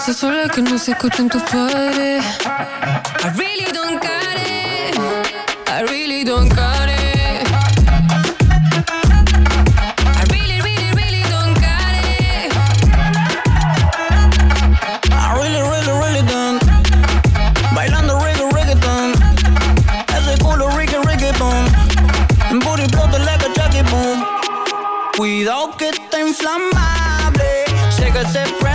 Si 0.08 0.26
no 0.26 0.32
hay 0.32 0.48
casa 0.48 0.48
sola 0.48 0.48
que 0.48 0.62
no 0.62 0.78
se 0.78 0.92
escuchen 0.92 1.28
tus 1.28 1.44
padres. 1.44 2.24
I 2.46 3.30
really 3.36 3.70
don't 3.74 4.00
care 4.00 4.38
it. 4.38 4.98
I 5.68 5.82
really 5.84 6.24
don't 6.24 6.50
care 6.50 6.88
it. 6.88 7.46
I 10.16 10.24
really, 10.32 10.62
really, 10.62 10.92
really 10.94 11.24
don't 11.30 11.54
care 11.60 12.00
it. 12.20 12.54
I 15.12 15.34
really, 15.36 15.62
really, 15.62 15.94
really 16.00 16.24
don't. 16.26 16.64
Bailando 17.76 18.18
reggae, 18.20 18.50
reggaeton. 18.54 19.12
Ese 20.16 20.38
culo, 20.42 20.70
reggae, 20.70 21.04
reggaeton. 21.04 21.68
Booty 22.64 22.84
explota 22.84 23.20
like 23.26 23.44
a 23.44 23.54
Jackie 23.54 23.84
Boom. 23.92 24.26
Cuidado 25.18 25.76
que 25.76 25.90
está 25.90 26.22
inflamable. 26.22 27.66
Sé 27.90 28.10
que 28.14 28.26
se 28.32 28.67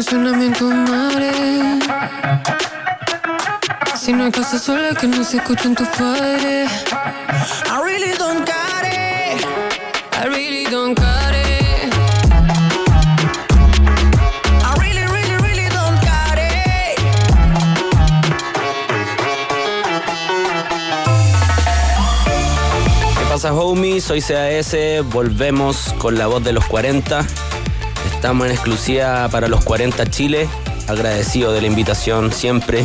Si 0.00 0.06
es 0.06 0.12
una 0.14 0.30
en 0.30 0.52
tu 0.54 0.64
madre. 0.64 1.30
Si 3.94 4.14
no 4.14 4.24
hay 4.24 4.30
casa 4.30 4.58
sola 4.58 4.94
que 4.98 5.06
no 5.06 5.22
se 5.22 5.36
escuchen 5.36 5.74
tus 5.74 5.88
padres. 5.88 6.70
I 7.66 7.82
really 7.84 8.16
don't 8.16 8.46
care. 8.46 9.36
I 10.12 10.26
really 10.26 10.64
don't 10.70 10.98
care 10.98 11.34
it. 11.34 11.92
I 14.64 14.74
really, 14.80 15.04
really, 15.04 15.36
really 15.42 15.68
don't 15.68 16.00
care 16.00 16.48
it. 16.48 16.98
¿Qué 23.18 23.24
pasa, 23.28 23.52
homies? 23.52 24.04
Soy 24.04 24.22
CAS, 24.22 24.74
volvemos 25.12 25.94
con 25.98 26.16
la 26.16 26.26
voz 26.26 26.42
de 26.42 26.54
los 26.54 26.64
40. 26.64 27.49
Estamos 28.20 28.48
en 28.48 28.52
exclusiva 28.52 29.26
para 29.30 29.48
los 29.48 29.64
40 29.64 30.04
Chile. 30.10 30.46
Agradecido 30.88 31.54
de 31.54 31.62
la 31.62 31.68
invitación 31.68 32.32
siempre. 32.32 32.84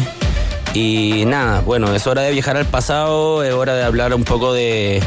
Y 0.74 1.26
nada, 1.28 1.60
bueno, 1.60 1.94
es 1.94 2.08
hora 2.08 2.22
de 2.22 2.32
viajar 2.32 2.56
al 2.56 2.64
pasado, 2.64 3.44
es 3.44 3.54
hora 3.54 3.76
de 3.76 3.84
hablar 3.84 4.14
un 4.14 4.24
poco 4.24 4.54
de, 4.54 5.04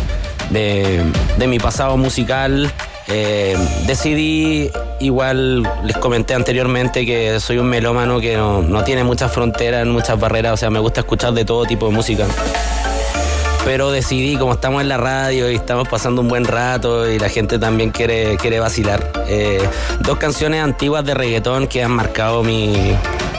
de, 0.51 1.47
mi 1.47 1.59
pasado 1.59 1.97
musical. 1.97 2.70
Eh, 3.07 3.57
decidí, 3.87 4.70
igual 5.01 5.62
les 5.83 5.97
comenté 5.97 6.35
anteriormente 6.35 7.07
que 7.07 7.41
soy 7.41 7.57
un 7.57 7.70
melómano 7.70 8.20
que 8.20 8.37
no, 8.37 8.61
no 8.61 8.85
tiene 8.85 9.05
muchas 9.05 9.33
fronteras, 9.33 9.87
muchas 9.87 10.20
barreras, 10.20 10.53
o 10.53 10.57
sea, 10.59 10.68
me 10.68 10.79
gusta 10.79 11.01
escuchar 11.01 11.33
de 11.33 11.47
todo 11.47 11.64
tipo 11.64 11.87
de 11.87 11.93
música 11.93 12.26
pero 13.69 13.91
decidí, 13.91 14.37
como 14.39 14.55
estamos 14.55 14.81
en 14.81 14.89
la 14.89 14.97
radio 14.97 15.51
y 15.51 15.57
estamos 15.57 15.87
pasando 15.89 16.23
un 16.23 16.29
buen 16.29 16.47
rato 16.47 17.07
y 17.07 17.19
la 17.19 17.29
gente 17.29 17.59
también 17.59 17.91
quiere, 17.91 18.39
quiere 18.39 18.61
vacilar, 18.61 19.12
eh, 19.27 19.61
dos 20.01 20.16
canciones 20.16 20.62
antiguas 20.64 21.05
de 21.05 21.12
reggaetón 21.12 21.66
que 21.66 21.83
han 21.83 21.91
marcado 21.91 22.43
mi, 22.43 22.73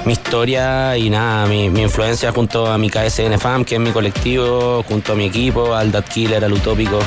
mi 0.06 0.14
historia 0.14 0.96
y 0.98 1.10
nada, 1.10 1.48
mi, 1.48 1.66
influencia 1.66 2.32
junto 2.32 2.68
a 2.72 2.78
mi 2.78 2.92
KSN 2.92 3.40
Fam, 3.40 3.66
que 3.66 3.74
es 3.76 3.82
mi 3.82 3.90
colectivo, 3.90 4.84
junto 4.88 5.14
a 5.14 5.16
mi 5.16 5.26
equipo, 5.26 5.74
al 5.74 5.92
Dat 5.92 6.08
Killer, 6.08 6.46
al 6.46 6.54
Utópico. 6.54 7.00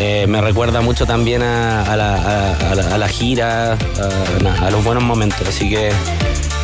Eh, 0.00 0.26
me 0.26 0.40
recuerda 0.40 0.80
mucho 0.80 1.06
también 1.06 1.42
a, 1.42 1.94
la, 1.96 2.54
a- 2.72 2.98
la- 2.98 3.08
gira, 3.08 3.74
a 4.62 4.70
los 4.72 4.82
buenos 4.82 5.04
momentos. 5.04 5.46
Así 5.46 5.70
que 5.70 5.92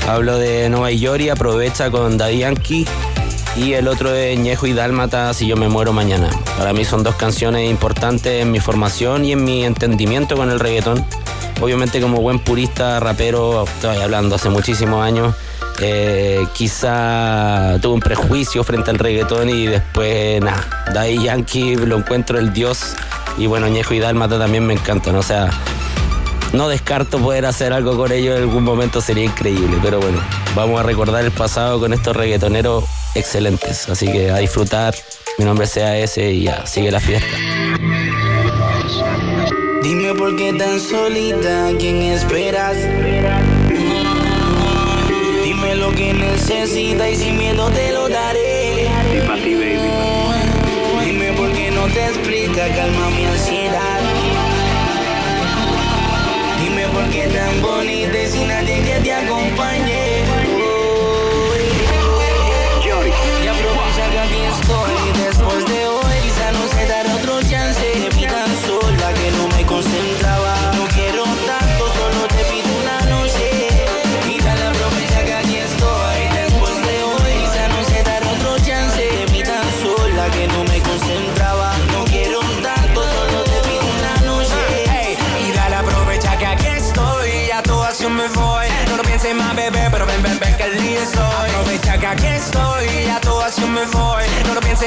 hablo 0.08 0.38
de 0.38 0.68
Nueva 0.70 0.90
York 0.90 1.20
y 1.20 1.28
aprovecha 1.28 1.88
con 1.88 2.18
Daddy 2.18 2.38
Yankee 2.38 2.84
y 3.56 3.72
el 3.74 3.88
otro 3.88 4.14
es 4.14 4.38
Ñejo 4.38 4.66
y 4.66 4.72
Dálmata, 4.72 5.32
Si 5.34 5.46
yo 5.46 5.56
me 5.56 5.68
muero 5.68 5.92
mañana. 5.92 6.30
Para 6.56 6.72
mí 6.72 6.84
son 6.84 7.02
dos 7.02 7.16
canciones 7.16 7.68
importantes 7.68 8.42
en 8.42 8.50
mi 8.50 8.60
formación 8.60 9.24
y 9.24 9.32
en 9.32 9.44
mi 9.44 9.64
entendimiento 9.64 10.36
con 10.36 10.50
el 10.50 10.60
reggaetón. 10.60 11.04
Obviamente 11.60 12.00
como 12.00 12.20
buen 12.20 12.38
purista, 12.38 13.00
rapero, 13.00 13.64
estoy 13.64 13.98
hablando 13.98 14.36
hace 14.36 14.48
muchísimos 14.48 15.04
años, 15.04 15.34
eh, 15.80 16.46
quizá 16.54 17.76
tuve 17.82 17.94
un 17.94 18.00
prejuicio 18.00 18.64
frente 18.64 18.90
al 18.90 18.98
reggaetón 18.98 19.50
y 19.50 19.66
después, 19.66 20.40
nada, 20.40 20.86
Daddy 20.94 21.22
Yankee 21.22 21.76
lo 21.76 21.98
encuentro 21.98 22.38
el 22.38 22.54
dios 22.54 22.94
y 23.36 23.46
bueno, 23.46 23.68
Ñejo 23.68 23.92
y 23.92 23.98
Dálmata 23.98 24.38
también 24.38 24.66
me 24.66 24.72
encantan, 24.72 25.16
o 25.16 25.22
sea, 25.22 25.50
no 26.54 26.68
descarto 26.68 27.18
poder 27.18 27.44
hacer 27.44 27.74
algo 27.74 27.94
con 27.94 28.10
ellos 28.10 28.36
en 28.38 28.44
algún 28.44 28.64
momento, 28.64 29.02
sería 29.02 29.24
increíble, 29.24 29.76
pero 29.82 30.00
bueno, 30.00 30.18
vamos 30.56 30.80
a 30.80 30.82
recordar 30.82 31.24
el 31.24 31.30
pasado 31.30 31.78
con 31.78 31.92
estos 31.92 32.16
reggaetoneros 32.16 32.84
excelentes, 33.14 33.88
así 33.88 34.10
que 34.10 34.30
a 34.30 34.38
disfrutar, 34.38 34.94
mi 35.38 35.44
nombre 35.44 35.66
sea 35.66 35.96
ese 35.96 36.30
y 36.32 36.44
ya, 36.44 36.66
sigue 36.66 36.90
la 36.90 37.00
fiesta. 37.00 37.36
Dime 39.82 40.14
por 40.14 40.36
qué 40.36 40.52
tan 40.52 40.78
solita, 40.80 41.68
¿a 41.68 41.72
quién 41.78 42.02
esperas? 42.02 42.76
Dime 45.44 45.74
lo 45.76 45.90
que 45.92 46.12
necesitas 46.12 47.10
y 47.10 47.16
sin 47.16 47.38
miedo 47.38 47.68
te 47.70 47.92
lo 47.92 48.08
daré. 48.08 48.88
Dime 51.04 51.32
por 51.32 51.52
qué 51.52 51.70
no 51.70 51.86
te 51.86 52.06
explica, 52.06 52.68
calma 52.74 53.09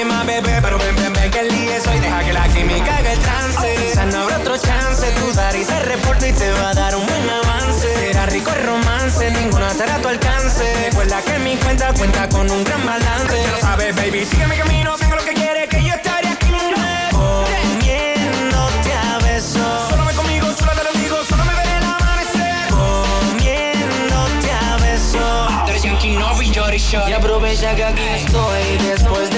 más, 0.05 0.25
bebé, 0.25 0.59
pero 0.61 0.77
ven, 0.77 0.95
ven, 0.95 1.13
ven 1.13 1.29
que 1.29 1.39
el 1.39 1.49
día 1.49 1.77
es 1.77 1.85
hoy. 1.87 1.99
Deja 1.99 2.23
que 2.23 2.33
la 2.33 2.47
química 2.47 2.97
haga 2.97 3.11
el 3.11 3.19
trance. 3.19 3.75
Quizá 3.75 4.05
no 4.05 4.21
habrá 4.21 4.37
otro 4.37 4.57
chance, 4.57 5.05
tu 5.11 5.31
dar 5.33 5.55
y 5.55 5.63
se 5.63 5.79
reporta 5.81 6.27
y 6.27 6.33
te 6.33 6.51
va 6.51 6.69
a 6.69 6.73
dar 6.73 6.95
un 6.95 7.05
buen 7.05 7.29
avance. 7.29 7.93
Será 7.93 8.25
rico 8.25 8.51
el 8.51 8.65
romance, 8.65 9.29
ninguna 9.31 9.67
estará 9.71 9.95
a 9.95 9.99
tu 9.99 10.07
alcance. 10.07 10.63
Recuerda 10.89 11.21
que 11.21 11.37
mi 11.39 11.57
cuenta 11.57 11.93
cuenta 11.93 12.27
con 12.29 12.49
un 12.49 12.63
gran 12.63 12.85
balance. 12.85 13.43
Ya 13.43 13.51
lo 13.51 13.59
sabes, 13.59 13.95
baby, 13.95 14.25
sigue 14.25 14.47
mi 14.47 14.55
camino, 14.55 14.95
tengo 14.97 15.15
lo 15.15 15.23
que 15.23 15.33
quieres, 15.33 15.67
que 15.67 15.83
yo 15.83 15.93
estaré 15.93 16.29
aquí. 16.29 16.51
Comiéndote 17.11 18.93
a 18.93 19.19
besos. 19.19 19.89
Solo 19.89 20.05
ven 20.05 20.15
conmigo, 20.15 20.47
solo 20.57 20.71
te 20.71 20.83
lo 20.83 20.91
digo, 20.99 21.23
solo 21.25 21.45
me 21.45 21.53
veré 21.55 21.77
el 21.77 21.83
amanecer. 21.83 22.67
Comiéndote 22.69 24.51
a 24.51 24.77
besos. 24.77 25.51
Y 27.07 27.13
aprovecha 27.13 27.75
que 27.75 27.83
aquí 27.83 28.03
estoy 28.03 28.77
después 28.77 29.29
de 29.29 29.32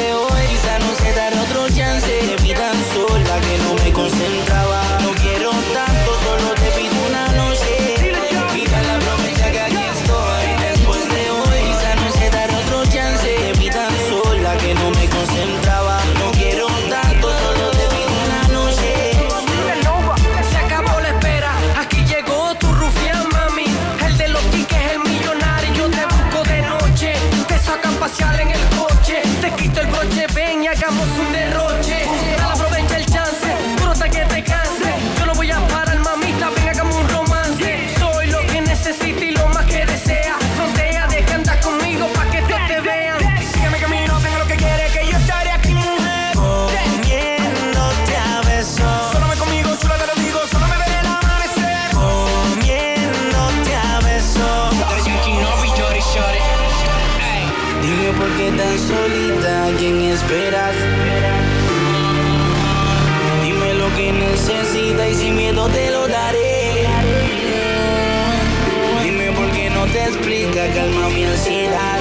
ansiedad. 71.24 72.00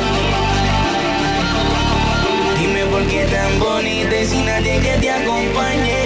Dime 2.58 2.84
por 2.86 3.06
qué 3.06 3.24
tan 3.26 3.58
bonita 3.58 4.20
y 4.20 4.26
sin 4.26 4.46
nadie 4.46 4.80
que 4.80 4.98
te 4.98 5.10
acompañe. 5.10 6.03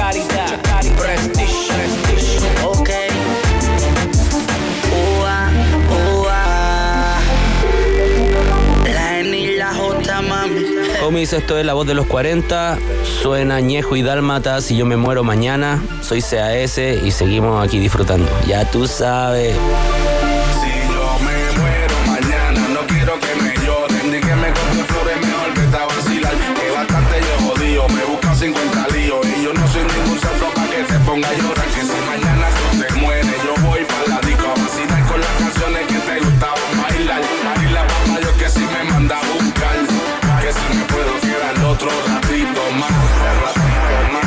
Caridad, 0.00 0.58
prestige, 0.96 1.68
prestige. 1.68 2.38
Ok. 2.64 2.88
Ua, 5.20 5.50
ua. 6.16 7.18
La 8.90 9.18
N 9.18 9.38
y 9.38 9.56
la 9.56 9.74
J, 9.74 10.22
mami. 10.22 10.64
Homies, 11.04 11.34
esto 11.34 11.58
es 11.58 11.66
La 11.66 11.74
Voz 11.74 11.86
de 11.86 11.92
los 11.92 12.06
40, 12.06 12.78
suena 13.22 13.60
Ñejo 13.60 13.94
y 13.94 14.02
Dálmata, 14.02 14.62
si 14.62 14.74
yo 14.74 14.86
me 14.86 14.96
muero 14.96 15.22
mañana, 15.22 15.82
soy 16.00 16.22
CAS 16.22 16.78
y 16.78 17.10
seguimos 17.10 17.62
aquí 17.62 17.78
disfrutando. 17.78 18.26
Ya 18.46 18.70
tú 18.70 18.86
sabes. 18.86 19.54
Ponga 31.20 31.28
a 31.28 31.34
llorar. 31.34 31.66
Que 31.66 31.82
si 31.82 32.00
mañana 32.06 32.46
tú 32.56 32.78
te 32.80 33.00
mueres, 33.00 33.36
yo 33.44 33.54
voy 33.66 33.84
pa' 33.84 34.10
la 34.10 34.20
disco 34.20 34.46
a 34.46 34.60
vacilar 34.60 35.06
con 35.06 35.20
las 35.20 35.34
canciones 35.38 35.86
que 35.86 35.98
te 35.98 36.20
gustaban 36.20 36.82
bailar. 36.82 37.22
Y 37.60 37.72
la 37.72 37.82
papá 37.86 38.20
yo 38.22 38.36
que 38.36 38.48
si 38.48 38.60
me 38.60 38.84
manda 38.84 39.16
a 39.18 39.22
buscar, 39.32 39.76
que 40.42 40.52
si 40.52 40.76
me 40.76 40.84
puedo 40.84 41.20
quedar 41.20 41.64
otro 41.64 41.90
ratito 42.08 42.60
más, 42.78 42.90
ratito 43.44 43.96
más. 44.12 44.26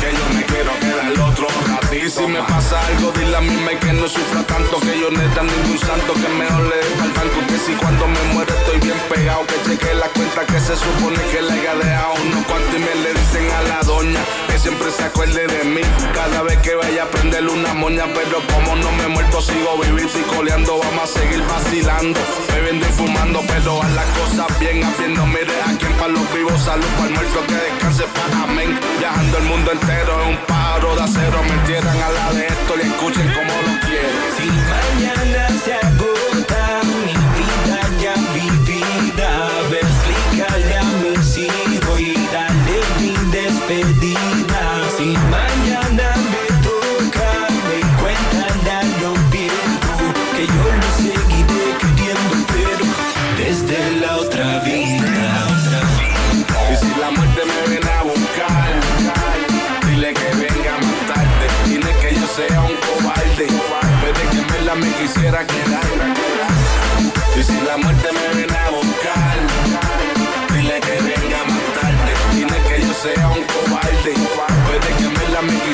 Que 0.00 0.12
yo 0.12 0.24
me 0.34 0.44
quiero 0.44 0.72
quedar 0.80 1.28
otro 1.28 1.46
ratito 1.68 2.06
Y 2.06 2.10
si 2.10 2.26
me 2.26 2.42
pasa 2.42 2.86
algo, 2.86 3.12
dile 3.12 3.36
a 3.36 3.40
mí 3.40 3.56
me 3.56 3.75
que 3.86 3.92
no 3.92 4.08
sufra 4.08 4.42
tanto 4.42 4.80
Que 4.80 4.98
yo 4.98 5.10
neta 5.10 5.42
ningún 5.42 5.78
santo 5.78 6.12
que 6.14 6.28
mejor 6.28 6.62
le 6.64 6.76
dé 6.76 7.02
al 7.02 7.12
banco 7.12 7.38
Que 7.46 7.58
si 7.58 7.72
cuando 7.74 8.06
me 8.08 8.22
muero 8.34 8.52
estoy 8.52 8.80
bien 8.80 8.98
pegado 9.08 9.46
Que 9.46 9.56
cheque 9.64 9.94
la 9.94 10.08
cuenta 10.08 10.44
que 10.44 10.58
se 10.58 10.74
supone 10.76 11.20
que 11.30 11.42
le 11.42 11.52
haya 11.52 11.74
dejado 11.76 12.14
unos 12.14 12.44
cuantos 12.46 12.74
y 12.74 12.78
me 12.78 12.94
le 13.02 13.14
dicen 13.14 13.48
a 13.50 13.62
la 13.62 13.80
doña 13.82 14.20
que 14.56 14.58
siempre 14.58 14.90
se 14.90 15.04
acuerde 15.04 15.46
de 15.46 15.64
mí. 15.64 15.80
Cada 16.14 16.42
vez 16.42 16.56
que 16.58 16.74
vaya 16.74 17.02
a 17.04 17.06
prenderle 17.06 17.50
una 17.50 17.74
moña, 17.74 18.04
pero 18.14 18.40
como 18.54 18.74
no 18.76 18.90
me 18.92 19.04
he 19.04 19.08
muerto, 19.08 19.40
sigo 19.42 19.78
vivito 19.82 20.18
y 20.18 20.22
coleando. 20.22 20.78
Vamos 20.78 21.04
a 21.04 21.20
seguir 21.20 21.42
vacilando, 21.42 22.18
bebiendo 22.54 22.86
y 22.86 22.92
fumando, 22.92 23.42
pero 23.46 23.82
a 23.82 23.88
las 23.88 24.06
cosas 24.18 24.58
bien 24.58 24.82
haciendo. 24.82 25.26
Mire 25.26 25.60
a 25.62 25.76
quien 25.76 25.92
para 25.94 26.08
los 26.08 26.34
vivos, 26.34 26.60
salud 26.62 26.86
para 26.96 27.08
el 27.08 27.14
muerto, 27.14 27.46
que 27.46 27.54
descanse 27.54 28.04
para 28.14 28.44
amén. 28.44 28.78
Viajando 28.98 29.38
el 29.38 29.44
mundo 29.44 29.72
entero 29.72 30.22
en 30.22 30.28
un 30.30 30.36
paro 30.46 30.96
de 30.96 31.02
acero. 31.02 31.42
Me 31.42 31.54
entierran 31.54 32.02
a 32.02 32.10
la 32.10 32.32
de 32.32 32.46
esto 32.46 32.74
y 32.76 32.86
escuchen 32.86 33.32
como 33.34 33.52
lo 33.62 33.85
quieren. 33.86 34.10
Si 34.36 34.46
mañana 34.50 35.48
se 35.64 35.95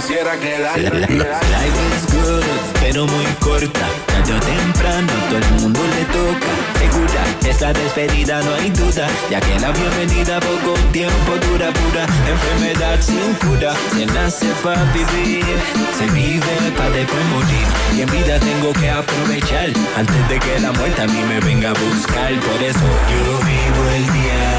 quisiera 0.03 0.37
quedar. 0.39 0.79
Life 0.79 1.81
is 1.95 2.15
good, 2.15 2.45
pero 2.81 3.07
muy 3.07 3.27
corta. 3.41 3.87
Tarde 4.07 4.35
temprano 4.41 5.13
todo 5.29 5.39
el 5.39 5.61
mundo 5.61 5.81
le 5.81 6.05
toca. 6.07 6.51
Segura, 6.79 7.23
esa 7.49 7.73
despedida 7.73 8.43
no 8.43 8.55
hay 8.55 8.71
duda. 8.71 9.09
Ya 9.31 9.41
que 9.41 9.59
la 9.61 9.71
bienvenida 9.71 10.41
poco 10.41 10.75
tiempo 10.93 11.33
dura 11.49 11.71
pura. 11.73 12.07
Enfermedad 12.29 13.01
sin 13.01 13.35
cura. 13.35 13.75
Se 13.93 14.07
nace 14.07 14.47
para 14.63 14.83
vivir, 14.93 15.45
se 15.99 16.07
vive 16.11 16.73
para 16.77 16.91
después 16.91 17.25
morir. 17.27 17.67
Y 17.97 18.01
en 18.03 18.11
vida 18.11 18.39
tengo 18.41 18.73
que 18.73 18.91
aprovechar 18.91 19.71
antes 19.97 20.29
de 20.29 20.39
que 20.39 20.61
la 20.61 20.73
muerte 20.73 21.03
a 21.03 21.07
mí 21.07 21.23
me 21.29 21.41
venga 21.41 21.71
a 21.71 21.75
buscar. 21.75 22.33
Por 22.41 22.63
eso 22.63 22.89
yo 23.11 23.39
vivo 23.47 23.91
el 23.97 24.13
día 24.13 24.52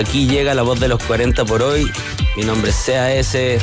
aquí 0.00 0.26
llega 0.26 0.54
la 0.54 0.62
voz 0.62 0.80
de 0.80 0.88
los 0.88 1.02
40 1.04 1.44
por 1.44 1.62
hoy. 1.62 1.90
Mi 2.36 2.44
nombre 2.44 2.70
es 2.70 2.76
CAS, 2.86 3.32
de 3.32 3.58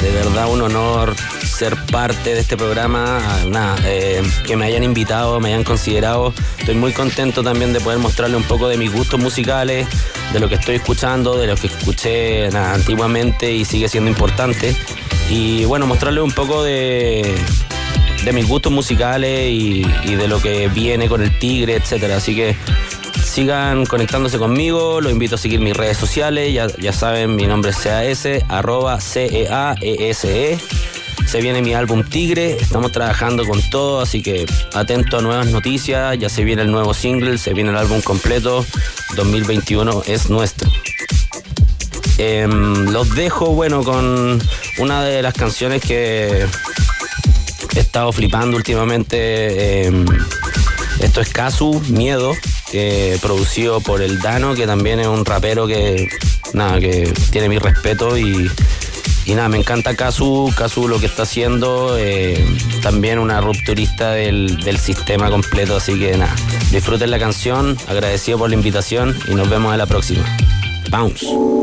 verdad 0.00 0.50
un 0.50 0.62
honor 0.62 1.14
ser 1.44 1.76
parte 1.92 2.34
de 2.34 2.40
este 2.40 2.56
programa, 2.56 3.20
nada, 3.46 3.76
eh, 3.84 4.22
que 4.46 4.56
me 4.56 4.64
hayan 4.64 4.82
invitado, 4.82 5.38
me 5.38 5.48
hayan 5.48 5.64
considerado. 5.64 6.32
Estoy 6.58 6.74
muy 6.74 6.92
contento 6.92 7.42
también 7.42 7.72
de 7.72 7.80
poder 7.80 7.98
mostrarle 7.98 8.36
un 8.36 8.42
poco 8.44 8.68
de 8.68 8.76
mis 8.76 8.92
gustos 8.92 9.20
musicales, 9.20 9.86
de 10.32 10.40
lo 10.40 10.48
que 10.48 10.56
estoy 10.56 10.76
escuchando, 10.76 11.36
de 11.36 11.46
lo 11.46 11.56
que 11.56 11.68
escuché 11.68 12.48
antiguamente 12.56 13.52
y 13.52 13.64
sigue 13.64 13.88
siendo 13.88 14.10
importante. 14.10 14.74
Y 15.30 15.64
bueno, 15.66 15.86
mostrarle 15.86 16.20
un 16.20 16.32
poco 16.32 16.64
de, 16.64 17.34
de 18.24 18.32
mis 18.32 18.48
gustos 18.48 18.72
musicales 18.72 19.50
y, 19.50 19.86
y 20.04 20.14
de 20.14 20.26
lo 20.26 20.40
que 20.40 20.68
viene 20.68 21.08
con 21.08 21.22
el 21.22 21.38
Tigre, 21.38 21.76
etcétera. 21.76 22.16
Así 22.16 22.34
que 22.34 22.56
sigan 23.24 23.86
conectándose 23.86 24.38
conmigo, 24.38 25.00
los 25.00 25.12
invito 25.12 25.36
a 25.36 25.38
seguir 25.38 25.60
mis 25.60 25.76
redes 25.76 25.96
sociales, 25.96 26.52
ya, 26.52 26.92
saben, 26.92 27.36
mi 27.36 27.46
nombre 27.46 27.70
es 27.70 27.78
CAS, 27.78 28.26
arroba 28.48 29.00
C-E-A-E-S-E. 29.00 30.58
Se 31.26 31.40
viene 31.40 31.62
mi 31.62 31.72
álbum 31.72 32.02
Tigre, 32.04 32.58
estamos 32.60 32.92
trabajando 32.92 33.46
con 33.46 33.62
todo, 33.70 34.00
así 34.00 34.22
que 34.22 34.44
atento 34.74 35.18
a 35.18 35.22
nuevas 35.22 35.46
noticias, 35.46 36.18
ya 36.18 36.28
se 36.28 36.44
viene 36.44 36.62
el 36.62 36.70
nuevo 36.70 36.92
single, 36.92 37.38
se 37.38 37.54
viene 37.54 37.70
el 37.70 37.76
álbum 37.76 38.02
completo, 38.02 38.66
2021 39.16 40.02
es 40.06 40.28
nuestro. 40.28 40.70
Em, 42.18 42.90
los 42.90 43.14
dejo, 43.14 43.54
bueno, 43.54 43.82
con 43.82 44.40
una 44.78 45.02
de 45.04 45.22
las 45.22 45.32
canciones 45.32 45.80
que 45.80 46.46
he 47.74 47.80
estado 47.80 48.12
flipando 48.12 48.56
últimamente. 48.56 49.86
em, 49.86 50.04
esto 51.00 51.20
es 51.20 51.30
Casu, 51.30 51.82
Miedo, 51.88 52.32
producido 53.20 53.80
por 53.80 54.02
el 54.02 54.18
Dano, 54.20 54.54
que 54.54 54.66
también 54.66 55.00
es 55.00 55.06
un 55.06 55.24
rapero 55.24 55.66
que, 55.66 56.08
nada, 56.52 56.80
que 56.80 57.12
tiene 57.30 57.48
mi 57.48 57.58
respeto 57.58 58.16
y, 58.18 58.50
nada, 59.28 59.48
me 59.48 59.58
encanta 59.58 59.94
Casu, 59.94 60.52
Casu 60.56 60.88
lo 60.88 60.98
que 60.98 61.06
está 61.06 61.22
haciendo, 61.22 61.96
eh, 61.98 62.44
también 62.82 63.18
una 63.18 63.40
rupturista 63.40 64.12
del, 64.12 64.78
sistema 64.78 65.30
completo, 65.30 65.76
así 65.76 65.98
que 65.98 66.16
nada, 66.16 66.34
disfruten 66.70 67.10
la 67.10 67.18
canción, 67.18 67.76
agradecido 67.88 68.38
por 68.38 68.48
la 68.50 68.56
invitación 68.56 69.16
y 69.28 69.34
nos 69.34 69.48
vemos 69.48 69.72
en 69.72 69.78
la 69.78 69.86
próxima. 69.86 70.24
Bounce. 70.90 71.61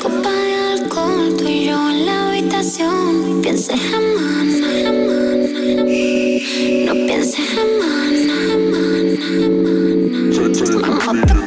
Copa 0.00 0.30
de 0.30 0.54
alcohol, 0.54 1.36
tú 1.36 1.46
y 1.46 1.66
yo 1.66 1.90
en 1.90 2.06
la 2.06 2.28
habitación. 2.28 3.42
Pienses 3.42 3.78
en 3.92 4.14
mana, 4.14 4.92
no 6.86 6.94
pienses 7.06 7.46
en 7.58 7.68
mana. 7.78 8.34
Me 11.12 11.39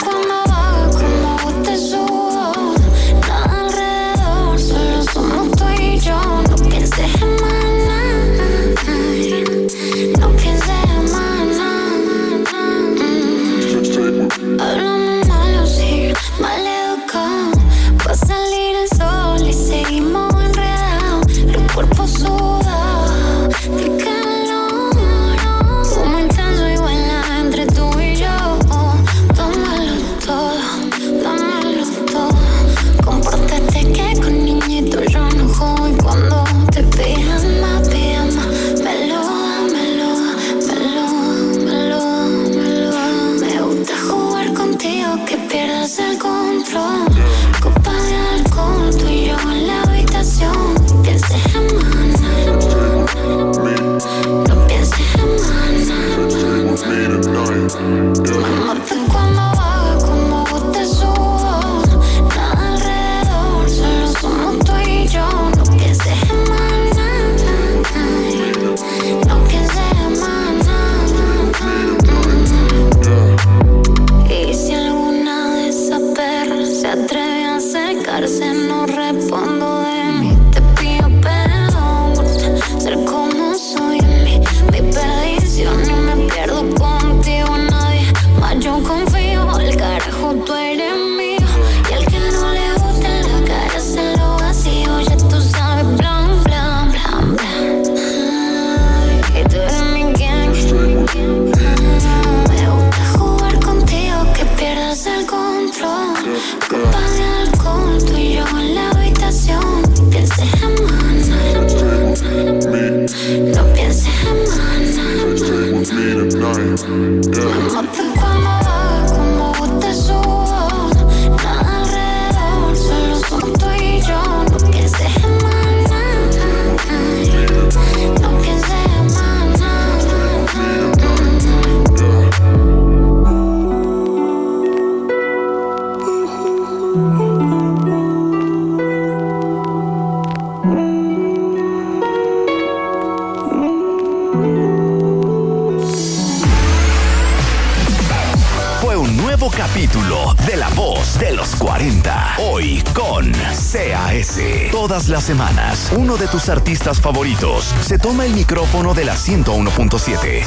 uno 155.98 156.18
de 156.18 156.28
tus 156.28 156.50
artistas 156.50 157.00
favoritos 157.00 157.74
se 157.82 157.98
toma 157.98 158.26
el 158.26 158.34
micrófono 158.34 158.94
de 158.94 159.06
la 159.06 159.16
101.7 159.16 160.44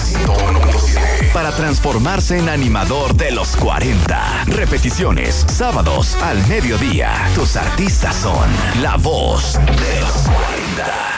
para 1.33 1.53
transformarse 1.53 2.39
en 2.39 2.49
animador 2.49 3.15
de 3.15 3.31
los 3.31 3.57
40. 3.57 4.45
Repeticiones, 4.47 5.45
sábados 5.49 6.17
al 6.23 6.47
mediodía. 6.49 7.13
Tus 7.35 7.57
artistas 7.57 8.17
son 8.17 8.49
la 8.83 8.97
voz 8.97 9.55
de 9.55 10.01
los 10.01 10.13
40. 10.13 11.16